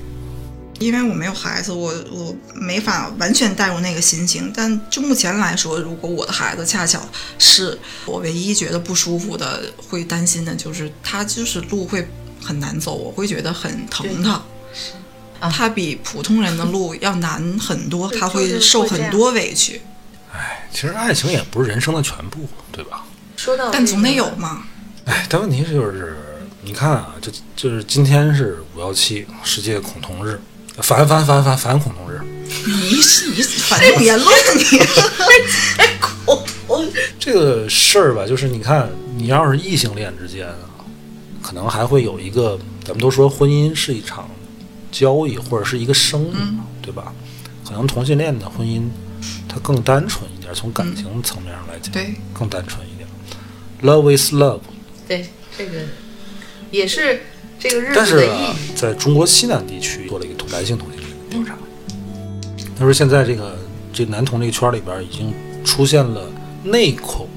[0.80, 7.01] 因为我没有孩子，我我没法完全带入那个心情，但就目前来说，如果我的孩子恰巧
[7.39, 12.07] 是我唯一觉得不舒服的，会担心的就是他就是路会
[12.41, 14.41] 很难走，我会觉得很疼他。
[15.44, 19.82] 啊他比普通人的路要难很多，他会受很多委屈，
[20.34, 23.04] 哎，其实爱情也不是人生的全部，对吧？
[23.36, 24.30] 说到、但总得有。
[24.36, 24.64] 嘛。
[25.06, 26.16] 哎，但问题是就是，
[26.62, 30.39] 你看啊，就就是今天是五幺七世界恐同日，
[30.78, 32.22] 反反反反反恐同日。
[32.66, 34.64] 你是你反正言论你，
[37.20, 40.56] 这个事儿吧，就是你看，你要是异性恋之间啊，
[41.41, 44.30] 可能还会有一个，咱们都说婚姻是一场
[44.94, 47.12] 交易或者是一个生意嘛，对吧？
[47.66, 48.84] 可能同性恋的婚姻
[49.50, 53.08] 它更单纯一点，从感情层面上来讲，对，更单纯一点。
[53.82, 54.60] Love is love，
[55.08, 55.28] 对
[55.58, 55.80] 这个
[56.72, 57.24] 也是
[57.60, 58.30] 这个日但是
[58.76, 61.58] 在中国西南地区做了一个同男性同性恋的调查，
[62.78, 63.58] 他说现在这个
[63.91, 65.34] 这男同这个圈里边已经
[65.66, 66.32] 出现了
[66.64, 67.28] 内恐，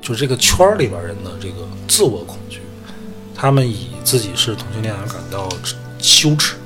[0.00, 2.60] 就是这个圈儿里边人的这个自我恐惧，
[3.34, 5.48] 他们以自己是同性恋而感到
[5.98, 6.56] 羞耻，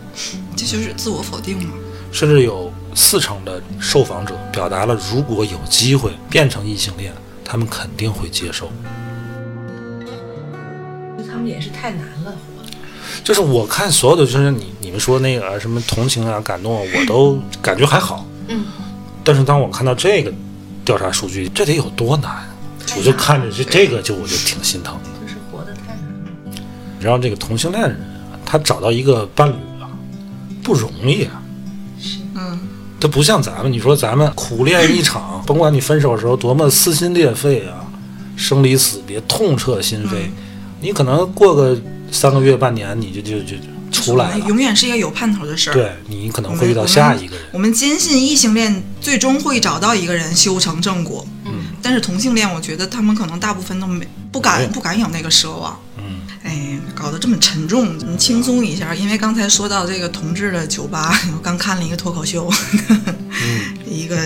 [0.56, 1.74] 这就是自我否定嘛。
[2.12, 7.12] 甚至有四成的受访者表达了，如果有机会变成异性恋，
[7.44, 8.70] 他们肯定会接受。
[11.28, 12.64] 他们也是太难了，活。
[13.22, 18.24] 就是我看所有的，就是你你们说那个什么同情啊、感动啊，我都感觉还好。
[18.48, 18.64] 嗯，
[19.22, 20.32] 但是当我看到这个
[20.84, 22.48] 调查数据，这得有多难？
[22.96, 25.10] 我就看着这这个就我就挺心疼的。
[25.20, 26.06] 就是活得太难
[26.46, 26.62] 了。
[26.96, 27.90] 你知道这个同性恋人
[28.32, 29.75] 啊，他找到一个伴侣啊，
[30.66, 31.40] 不容易啊。
[32.00, 32.58] 是嗯，
[33.00, 37.86] 他不像咱们，你说咱们苦恋一场，甭管你分手的时候多么撕心裂肺啊，
[38.36, 40.28] 生离死别，痛彻心扉，
[40.80, 43.62] 你可能过个三个月、半年，你就就就就
[43.92, 44.46] 出来了。
[44.46, 45.72] 永远是一个有盼头的事儿。
[45.72, 47.44] 对你可能会遇到下一个人。
[47.52, 55.78] 我们坚信异性恋最终会找到一个人修成正果，嗯，但是同性恋，我觉得他们可能大部分都没不敢不敢有那个奢望。
[56.46, 57.96] 嗯，哎，搞搞得这么沉重？
[57.98, 62.52] 你轻松一下，因为刚才说到这个同志的酒吧， 我刚看了一个脱口秀，
[63.86, 64.16] 一个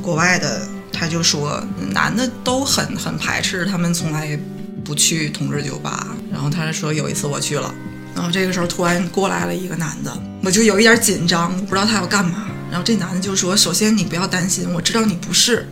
[0.00, 1.60] 国外的，他就说
[1.90, 4.38] 男的都很很排斥，他们从来
[4.84, 6.06] 不去同志酒吧。
[6.30, 7.74] 然后他说有一次我去了，
[8.14, 12.46] 然后这个时候突然过来了一个男的，我就有一点紧张，我不知道他要干嘛。
[12.70, 15.68] 然后这男的就说：“首先你不要担心，我知道你不是。”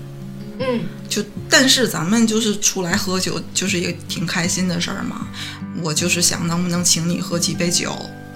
[0.60, 5.28] 嗯，就但是咱们就是出来喝酒，就是一个挺开心的事儿嘛。
[5.82, 7.94] 我就是想能不能请你喝几杯酒，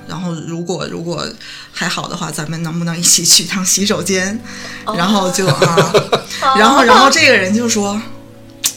[0.09, 1.27] 然后如果如果
[1.73, 4.41] 还好的话，咱们能不能一起去趟洗手间？
[4.97, 5.93] 然后就啊，
[6.57, 8.01] 然后然后这个人就说，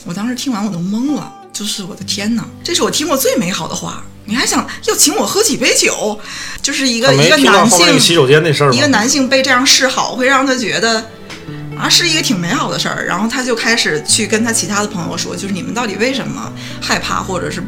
[0.05, 4.03] 我当时听完我都懵了，就是我的天哪，这是我听过最美好的话。
[4.27, 6.19] 你还想要请我喝几杯酒？
[6.59, 8.87] 就是一个一个男性洗手间那事儿一个？
[8.87, 11.11] 男性被这样示好，会让他觉得
[11.77, 13.05] 啊是一个挺美好的事儿。
[13.05, 16.51] 然后他就开始去跟他其他的朋友说，就是你们到底为什么
[16.81, 17.63] 害怕或者是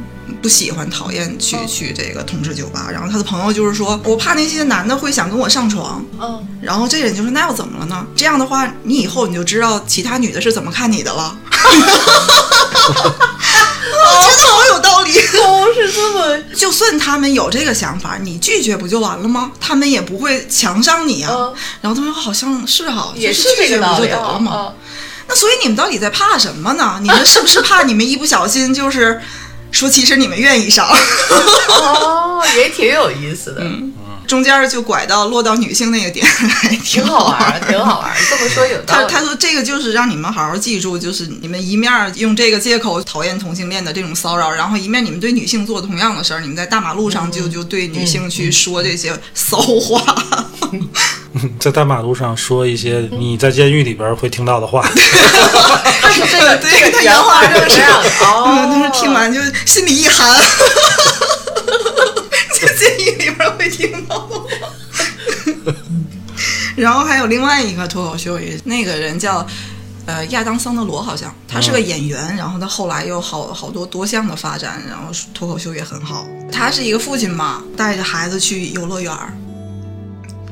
[0.47, 2.87] 不喜欢、讨厌去去这个同志酒吧？
[2.89, 6.01] 然后他的朋友就是说我怕那些男的会想跟我上床。
[6.17, 8.07] 嗯，然后这人就说那又怎么了呢？
[8.15, 11.37] 这样的话，你以后你就知道其他女的是怎么看你的了。
[11.43, 11.51] 我
[14.23, 15.11] 觉得好有道理。
[15.19, 19.51] 哦，是这么，就算他们有这个想法，你拒绝不就完了吗？
[19.59, 21.29] 他们也不会强上你啊。
[21.29, 24.51] 嗯然后他们说好像是哈，也是拒绝不就这个道理得了吗？
[24.53, 24.73] 啊。
[25.27, 26.99] 那所以你们到底在怕什么呢？
[27.01, 29.21] 你们是不是怕你们一不小心就是
[29.71, 30.87] 说其实你们愿意上，
[31.69, 33.61] 哦，也挺有意思的，
[34.27, 38.15] 中间就拐到落到女性那个点，还挺挺好玩儿，挺好玩儿。
[38.29, 39.05] 这么说有道理。
[39.07, 50.03] 他他说这个就是让你们好好记住，就是你们一面儿用这个借口讨厌同性恋的这种骚扰，然后一面你们对女性做同样的事儿，你们在大马路上就就对女性去说这些骚话。
[51.59, 54.81] 在大马路上说一些你在监狱里边会听到的话。
[56.01, 58.67] 他是这个 对这个他原话就是这样哦。
[58.71, 60.27] 但是听完就心里一寒，
[62.77, 64.29] 监狱里边会听到。
[66.75, 69.45] 然后还有另外一个脱口秀，也那个人叫
[70.05, 76.25] 呃亚当桑德罗，好像他是个演员，然后他后来有好好多多项的发展，然后脱口秀也很好。
[76.51, 79.13] 他是一个父亲嘛，带着孩子去游乐园。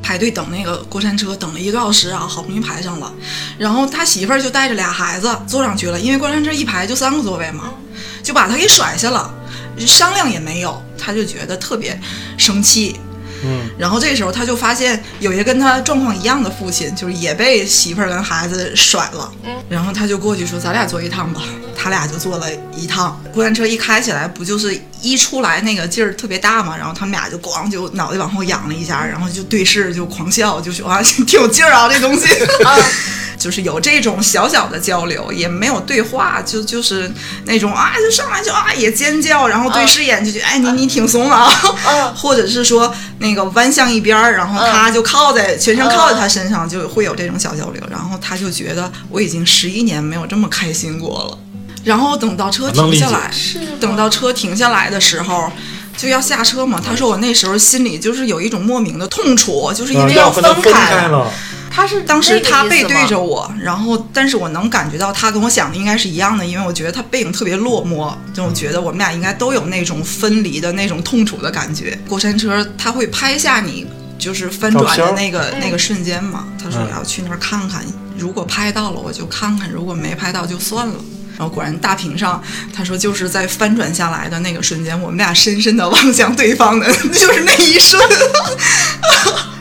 [0.01, 3.11] 排队等那个过山车，等了一个多小时啊，好不容易排上了。
[3.57, 7.73] 然后他媳妇儿就带着俩孩子坐上去了，因为过山车一排就三个座位嘛，
[8.21, 9.33] 就把他给甩下了，
[9.79, 11.99] 商量也没有，他就觉得特别
[12.37, 12.99] 生气。
[13.45, 19.31] 嗯，然后这时候他就发现有一个跟他状况一样的父亲，就是也被媳妇儿跟孩子甩了。
[19.43, 21.41] 嗯，然后他就过去说：“咱俩坐一趟吧。”
[21.77, 23.21] 他俩就坐了一趟。
[23.31, 26.75] 过山车一开起来，不就是一出来那个劲儿特别大嘛？
[26.75, 32.25] 然后他们俩就咣就脑袋往后仰了一下，然后就对视就狂笑，就说啊挺有劲儿啊这东西。
[32.63, 32.75] 啊，
[33.37, 37.11] 就是有这种小小的交流，也没有对话，就就是
[37.45, 41.47] 那种啊，就上来就啊也尖叫，然后对视一眼就觉得、哎你你挺怂啊，
[41.87, 51.37] 嗯或者是说那个弯向一边儿，然后他就靠在、全程靠在他身上，就会有这种小交流，然后他就觉得我已经十一年没有这么开心过了，
[51.83, 55.51] 然后等到车停下来，是等到车停下来的时候。
[55.97, 61.31] 就要下车嘛，他说我那时候心里就是有一种莫名的痛楚，就是因为啊要分开了，
[61.75, 71.99] 他是当时他背对着我，然后但是我能感觉到他跟我想的应该是一样的，因为我觉得他背影特别落寞，就我觉得我们俩应该都有那种分离的那种痛楚的感觉。
[72.07, 73.85] 过山车他会拍下你
[74.17, 77.83] 就是翻转的那个那个瞬间嘛，他说要去那儿看看，
[78.17, 80.95] 如果拍到了我就看看，如果没拍到就算了。
[81.37, 82.41] 然后果然大屏上，
[82.73, 88.01] 他说就是在翻转下来的那个瞬间，我们俩深深的望向对方的， 就是那一瞬。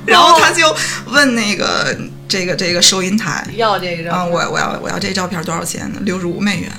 [0.07, 0.75] 然后他就
[1.07, 1.97] 问那个
[2.29, 6.01] 这个这个收银台，要这个啊，我我要我要这照片多少钱呢？
[6.03, 6.71] 六十五美元，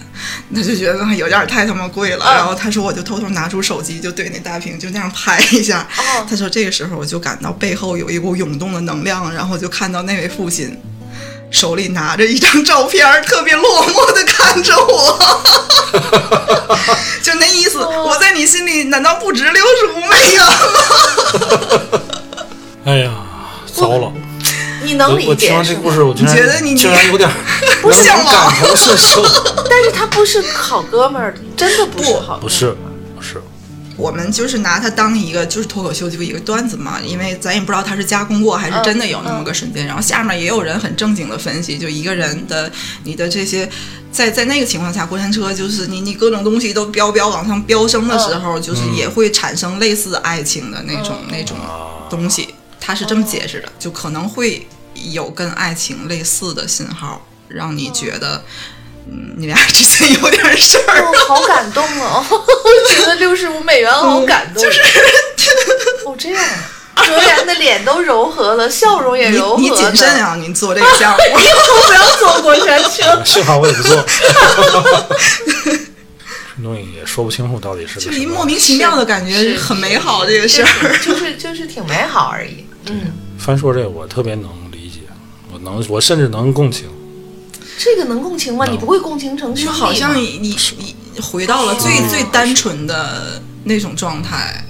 [0.53, 2.25] 他就觉得有点太他妈贵了。
[2.25, 5.87] 嗯然后他说，我就偷偷拿出手机，就对那大屏就那样拍一下。
[5.97, 10.79] 哦他说这个时候我就感到背后有一股涌动的能量，然后就看到那位父亲
[11.51, 15.19] 手里拿着一张照片，特别落寞的看着我，
[17.23, 20.41] 就那意思，哦我在你心里难道不值六十五美元
[21.91, 22.01] 吗？
[22.85, 23.11] 哎呀，
[23.65, 24.13] 糟了！
[24.83, 27.27] 你能我我听理解我听完这故事，我竟然你觉得你竟然有点
[27.81, 29.23] 不能向往感同身受。
[29.67, 32.77] 但是他不是好哥们儿，真的不是好哥们儿，不是，
[33.15, 33.41] 不是，
[33.97, 39.87] 我们就是拿它当一个就是脱口秀就一个段子嘛，因为咱也不知道他是加工过还是真的有那么个瞬间。
[39.87, 42.71] 然后下面也有人很正经的分析，就一个人的
[43.03, 43.67] 你的这些，
[44.11, 51.57] 在在那个情况下，过山车就是你你各种东西都飙飙往上飙升的时候，就是也会产生类似爱情的那种、那种
[52.11, 52.53] 东西。
[52.85, 54.67] 他是这么解释的，就可能会
[55.11, 58.43] 有跟爱情类似的信号，让你觉得
[59.07, 61.01] 嗯，你俩之间有点事儿。
[61.01, 62.23] 哦，好感动哦！
[62.29, 64.81] 我觉得六十五美元好感动，就是
[66.05, 66.43] 哦这样
[66.93, 71.17] 啊，卓然的脸都柔和了，笑容也柔和你你谨慎啊，你做这个项目。
[71.41, 73.21] 以后不要坐过山车。
[73.25, 74.05] 幸好我也不做。
[76.57, 80.97] 这东西也说不清楚到底是就是一莫名其妙的感觉，很美好这个事儿。
[81.03, 82.64] 就是就是挺美好而已。
[82.89, 84.99] 嗯，翻说这个我特别能理解，
[85.51, 86.87] 我能我甚至能共情。
[87.77, 88.65] 这个能共情吗？
[88.65, 94.63] 你不会共情成就好像你你你回到了最最单纯的那种状态。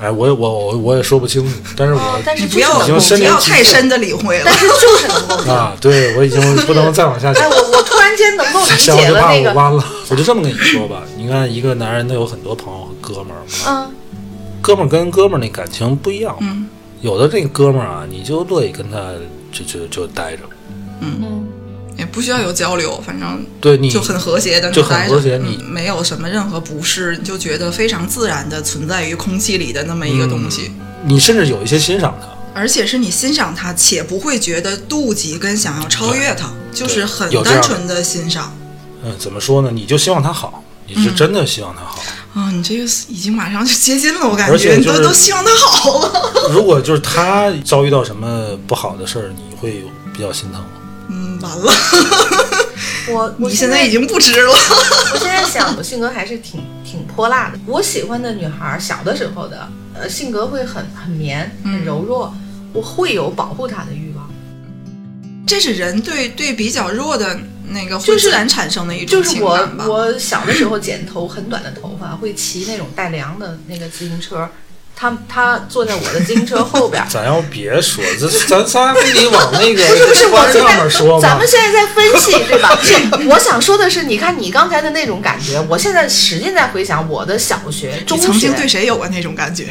[0.00, 2.88] 哎，我也我我我也说不清楚，但是我、哦但是不要不，
[3.18, 4.44] 要太深的理会了。
[4.46, 4.56] 但。
[4.56, 5.56] 是就是能。
[5.56, 7.50] 啊，对我已经 不能再往下哎，讲。
[7.50, 13.94] 我我突然间能够理解了那个，我弯了， 我就这么跟你说吧，你看一个男人他有很多朋友和哥们儿嘛，嗯。
[14.62, 16.68] 哥们儿跟哥们儿那感情不一样，嗯
[17.00, 19.12] 有的这个哥们儿啊，你就乐意跟他
[19.52, 20.42] 就就就待着，
[21.00, 21.46] 嗯，
[21.96, 30.72] 也不需要有交流，反正对你就很和谐的就很和谐你嗯没有什么任何不适，你就觉得非常自然的存在于空气里的那么一个东西。
[31.04, 38.52] 你甚至有一些欣赏他，而且是你欣赏他，且不会觉得妒忌跟想要超越他，就是很单纯的欣赏。
[39.04, 39.70] 嗯，怎么说呢？
[39.72, 42.02] 你就希望他好，你嗯是真的希望他好。
[42.34, 46.48] 啊、你这个已经马上就接近了，我感觉你而且就是都都希望他好了。
[46.52, 50.68] 如果就是他遭遇到什么不好的事儿，你会比较心疼吗。
[51.10, 51.72] 嗯，完了，
[53.08, 54.52] 我 我你现在已经不知了。
[55.14, 57.58] 我现在想，我性格还是挺挺泼辣的。
[57.66, 62.32] 我喜欢的女孩儿，小的时候的，呃，性格会很很绵、很柔弱，
[62.72, 64.30] 我会有保护她的欲望。
[65.46, 69.86] 这是人对对比较弱的那个就是会自然产生的一种就是我情感吧。
[69.88, 74.48] 我小的时候剪头很短的头发，会骑那种带梁的那个自行车。
[75.00, 81.46] 他他坐在我的自行车后边儿， 咱要别说，这咱仨非得往那个 不是我现上面说在，咱们？
[81.46, 82.76] 现在在分析，对吧？
[82.82, 89.68] 是我想说的是，你看你刚才的那种感觉，我现在使劲在回想我的小学、中你曾经学，对谁有过那种感觉？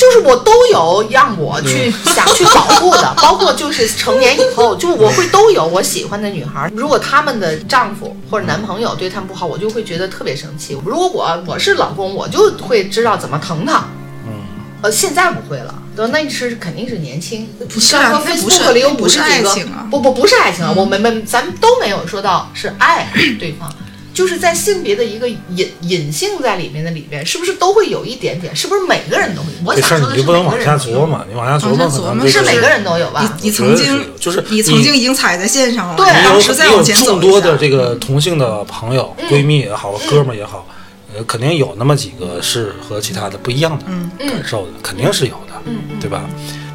[0.00, 6.70] 就是我都有让我去 想去保护的， 包括就是成年以后，就我会都有我喜欢的女孩。
[6.74, 10.74] 如果他们的丈夫或者男朋友对他们不好，我就会觉得特别生气。
[10.86, 13.84] 如果我我是老公，我就会知道怎么疼他。
[14.26, 14.32] 嗯，
[14.80, 17.46] 呃，现在不会了，对，那是肯定是年轻。
[17.58, 23.06] 不是不是不是50几个爱情啊不不不是爱情啊，我们们咱们都没有说到是爱
[23.38, 23.70] 对方。
[24.12, 25.38] 就是在性别的一个隐
[25.82, 28.54] 隐性在里面的里面，是不是都会有一点点？
[28.54, 29.48] 是不是每个人都会？
[29.64, 33.38] 我这事儿想说的是你就不能往每个人都有下琢磨，你往下琢磨往下琢磨可能是每个人都有吧？
[33.40, 40.66] 你曾经就是你曾经已经踩在线上了，对当时再有往前走众多的这个同性的朋友、嗯闺蜜也好，哥们儿也好，
[41.14, 45.54] 呃，肯定有那么几个是和其他的不一样的嗯感受的，肯定是有的，
[46.00, 46.28] 对吧？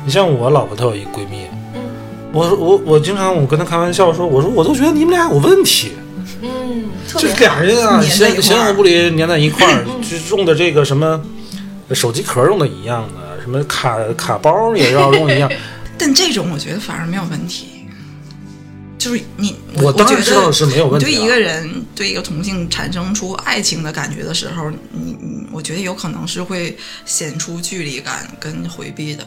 [0.06, 1.42] 你像我老婆，她有一闺蜜，
[1.74, 1.82] 嗯
[2.32, 5.92] 我我我经常我跟她开玩笑说，我说我都觉得你们俩有问题，
[6.42, 11.22] 嗯，特就是俩人啊，粘在一块儿形形影不离，粘在一块儿，嗯 就用的这个什么
[11.94, 15.52] 手机壳用的一样的，什么卡卡包也要用一样。
[15.98, 17.68] 但这种我觉得反而没有问题。
[18.98, 26.76] 就是你，我当然觉得知道是没有问题啊对一个人对一个同性产生出爱情的感觉的时候，你你，我觉得有可能是会
[27.06, 29.24] 显出距离感跟回避的。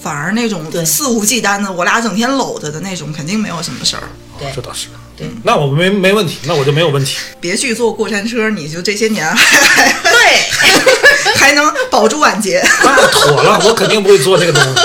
[0.00, 4.04] 反而那种对肆无忌惮的，我俩整天搂着的那种，肯定没有什么事儿。
[4.38, 4.88] 对这倒是。
[5.16, 7.16] 对那我没没问题，那我就没有问题。
[7.40, 10.12] 别去坐过山车，你就这些年还还对，
[11.36, 12.62] 还能保住晚节。
[12.82, 14.80] 那妥了，我肯定不会做这个东西。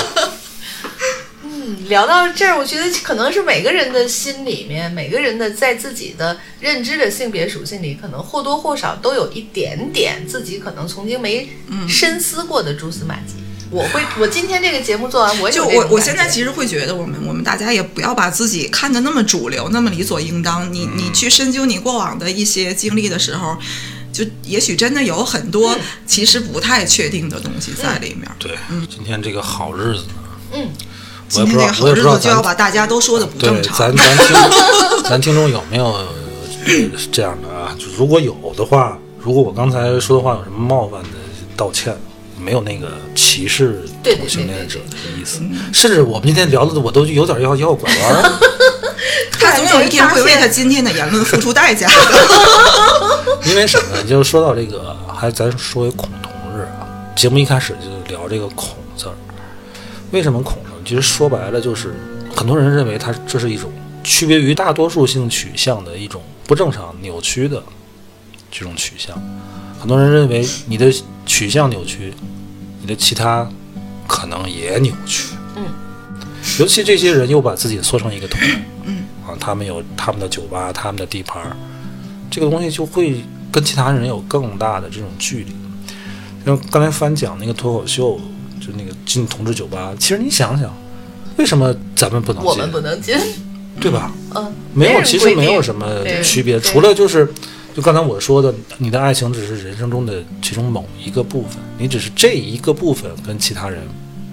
[1.44, 11.50] 嗯，聊到这儿，我觉得可能是每个人的心里面，每个人的在自己的认知的性别属性里，可能或多或少都有一点点自己可能曾经没
[11.90, 13.41] 深思过的蛛丝马迹。
[13.72, 20.72] 我会，我今天这个节目做完，我有就我我现在其实会觉得，我们我们大家也不要把自己看得那么主流，那么理所应当。
[20.74, 23.58] 你你去深究你过往的一些经历的时候，
[24.12, 25.74] 就也许真的有很多
[26.06, 28.30] 其实不太确定的东西在里面。
[28.38, 28.58] 对，
[28.90, 30.14] 今天这个好日子呢，
[30.54, 30.70] 嗯，
[31.36, 33.96] 我也不知道今天这个，好日子就要把大家都说的不正常咱。
[33.96, 34.36] 咱听
[35.06, 36.08] 咱听众有没有呃
[37.10, 37.74] 这样的啊？
[37.80, 41.10] 就如果有的话，如果我刚才说的话有什么冒犯的，
[41.56, 41.96] 道歉。
[42.44, 48.32] 没有那个歧视同性恋者的意思，嗯甚至我们今天聊的我都有点要要拐弯儿。
[49.40, 51.96] 他总有一天会为他今天的言论付出代价的。
[53.50, 54.04] 因为什么呢？
[54.04, 56.88] 就说到这个，还咱说回恐同日啊。
[57.16, 59.14] 节目一开始就聊这个“恐”字儿，
[60.12, 60.72] 为什么恐呢？
[60.86, 61.96] 其实说白了就是，
[62.36, 63.72] 很多人认为它这是一种
[64.04, 67.62] 区别于大多数性取向的一种不正常、扭曲的
[68.52, 69.20] 这种取向。
[69.80, 70.94] 很多人认为你的
[71.26, 72.14] 取向扭曲，
[72.82, 73.48] 你的其他
[74.08, 75.30] 可能也扭曲。
[75.56, 75.64] 嗯，
[76.60, 78.42] 尤其这些人又把自己缩成一个团，
[78.86, 81.56] 嗯啊，他们有他们的酒吧，他们的地盘儿，
[82.30, 85.56] 这个东西就会跟其他人有更大的这种距离。
[86.46, 88.20] 像刚才翻讲那个脱口秀，
[88.60, 90.76] 就那个进同志酒吧，其实你想想，
[91.38, 92.50] 为什么咱们不能进？
[92.50, 93.16] 我们不能进，
[93.80, 94.12] 对吧？
[94.34, 95.86] 嗯，没有，其实没有什么
[96.24, 97.32] 区别，除了就是，
[97.76, 103.82] 就刚才我说的，你的爱情只是人生中的其中某一个部分，你只是这一个部分跟其他人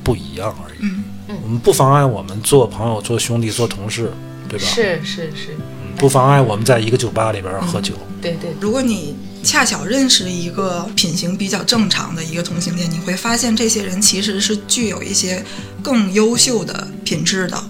[0.02, 0.78] 不一样而已。
[0.80, 4.10] 嗯嗯我们不妨碍我们做朋友、做兄弟、做同事，
[4.48, 4.64] 对吧？
[4.66, 7.94] 是是是，嗯不妨碍我们在一个酒吧里边喝酒。
[8.20, 9.14] 对对，如果你
[9.44, 15.44] 恰巧认识一个品行比较正常的一个同性恋，你会发现这些人其实是具有一些
[15.82, 17.62] 更优秀的品质的，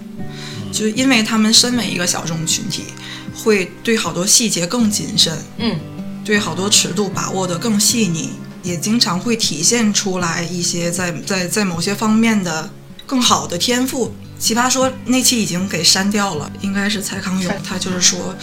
[0.71, 2.85] 就因为他们身为一个小众群体，
[3.43, 5.79] 会对好多细节更谨慎，嗯，
[6.25, 8.31] 对好多尺度把握得更细腻，
[8.63, 12.69] 也经常会体现出来一些在在在某些方面的
[13.05, 14.13] 更好的天赋。
[14.37, 18.35] 奇葩说那期已经给删掉了，应该是蔡康永，他就是说，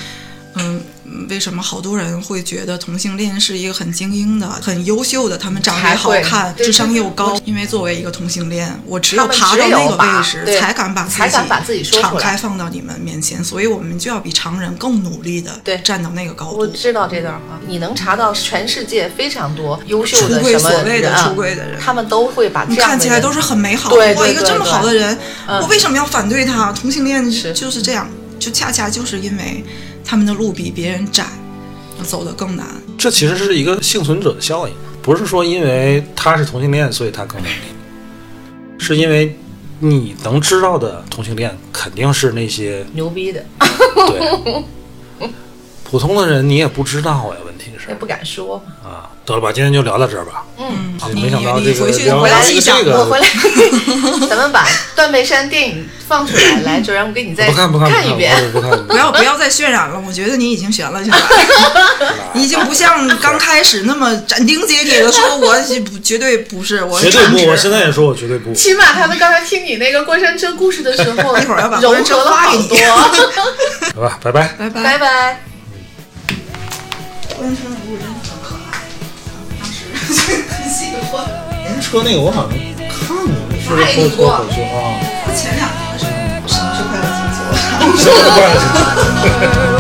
[0.55, 0.83] 嗯，
[1.29, 7.39] 为什么好多人会觉得同性恋是一个很精英的、很优秀的，他们长得也好看，智商又高？
[7.45, 16.59] 因为作为一个同性恋，我只有爬到那个位置，才敢把自己才敢把自己说出来敞开放到你们面前，所以我们就要比常人更努力的站到那个高度。
[16.59, 26.73] 我知道这段话，你能查到全世界非常多优秀出柜的什么所谓的出柜的人他们都会把这你样看起来都是很美好，对对哇，一个这么好的人，嗯我为什么要反对他？
[26.73, 29.65] 同性恋是就是这样，就恰恰就是因为
[30.07, 31.27] 他们的路比别人窄，
[32.05, 32.65] 走得更难。
[32.97, 37.53] 这其实是一个幸存者的效应，不是说因为他是同性恋所以他更努力，
[38.79, 39.37] 是因为
[39.81, 44.65] 你能知道的同性恋肯定是那些牛逼的，对
[45.91, 47.37] 普通的人你也不知道呀。
[47.45, 48.63] 问题是也不敢说。
[48.85, 50.45] 啊，得了吧，今天就聊到这儿吧。
[50.59, 53.29] 嗯，你没想到这个你回去聊回来一想聊这个我回来，
[54.29, 57.69] 咱们把断背山电影放出来，来，就让我给你再看
[58.09, 58.35] 一遍。
[58.53, 58.87] 不看。
[58.87, 61.19] 不要不要再渲染了，我觉得你已经悬了， 现在
[62.35, 65.57] 你已经不像刚开始那么斩钉截铁的说，我
[66.03, 68.53] 绝对不是，我绝对不，我现在也说我绝对不。
[68.55, 72.79] 起码他们刚才听你那个过山车故事的时候， 一会儿要把融过山车合了好发给你多。
[73.95, 74.55] 好吧，拜拜。
[74.59, 74.99] 拜拜拜。
[74.99, 75.56] 拜。
[77.37, 78.81] 过山车的路真的很可爱，
[79.61, 79.93] 当时
[80.49, 81.15] 很喜欢。
[81.83, 82.59] 车那个我好像
[82.89, 83.29] 看过，
[83.61, 84.97] 是不是脱太多脱口秀啊？
[85.37, 86.11] 前两年的时候，
[86.49, 87.39] 什么是快乐星球？
[88.01, 89.76] 什么关系？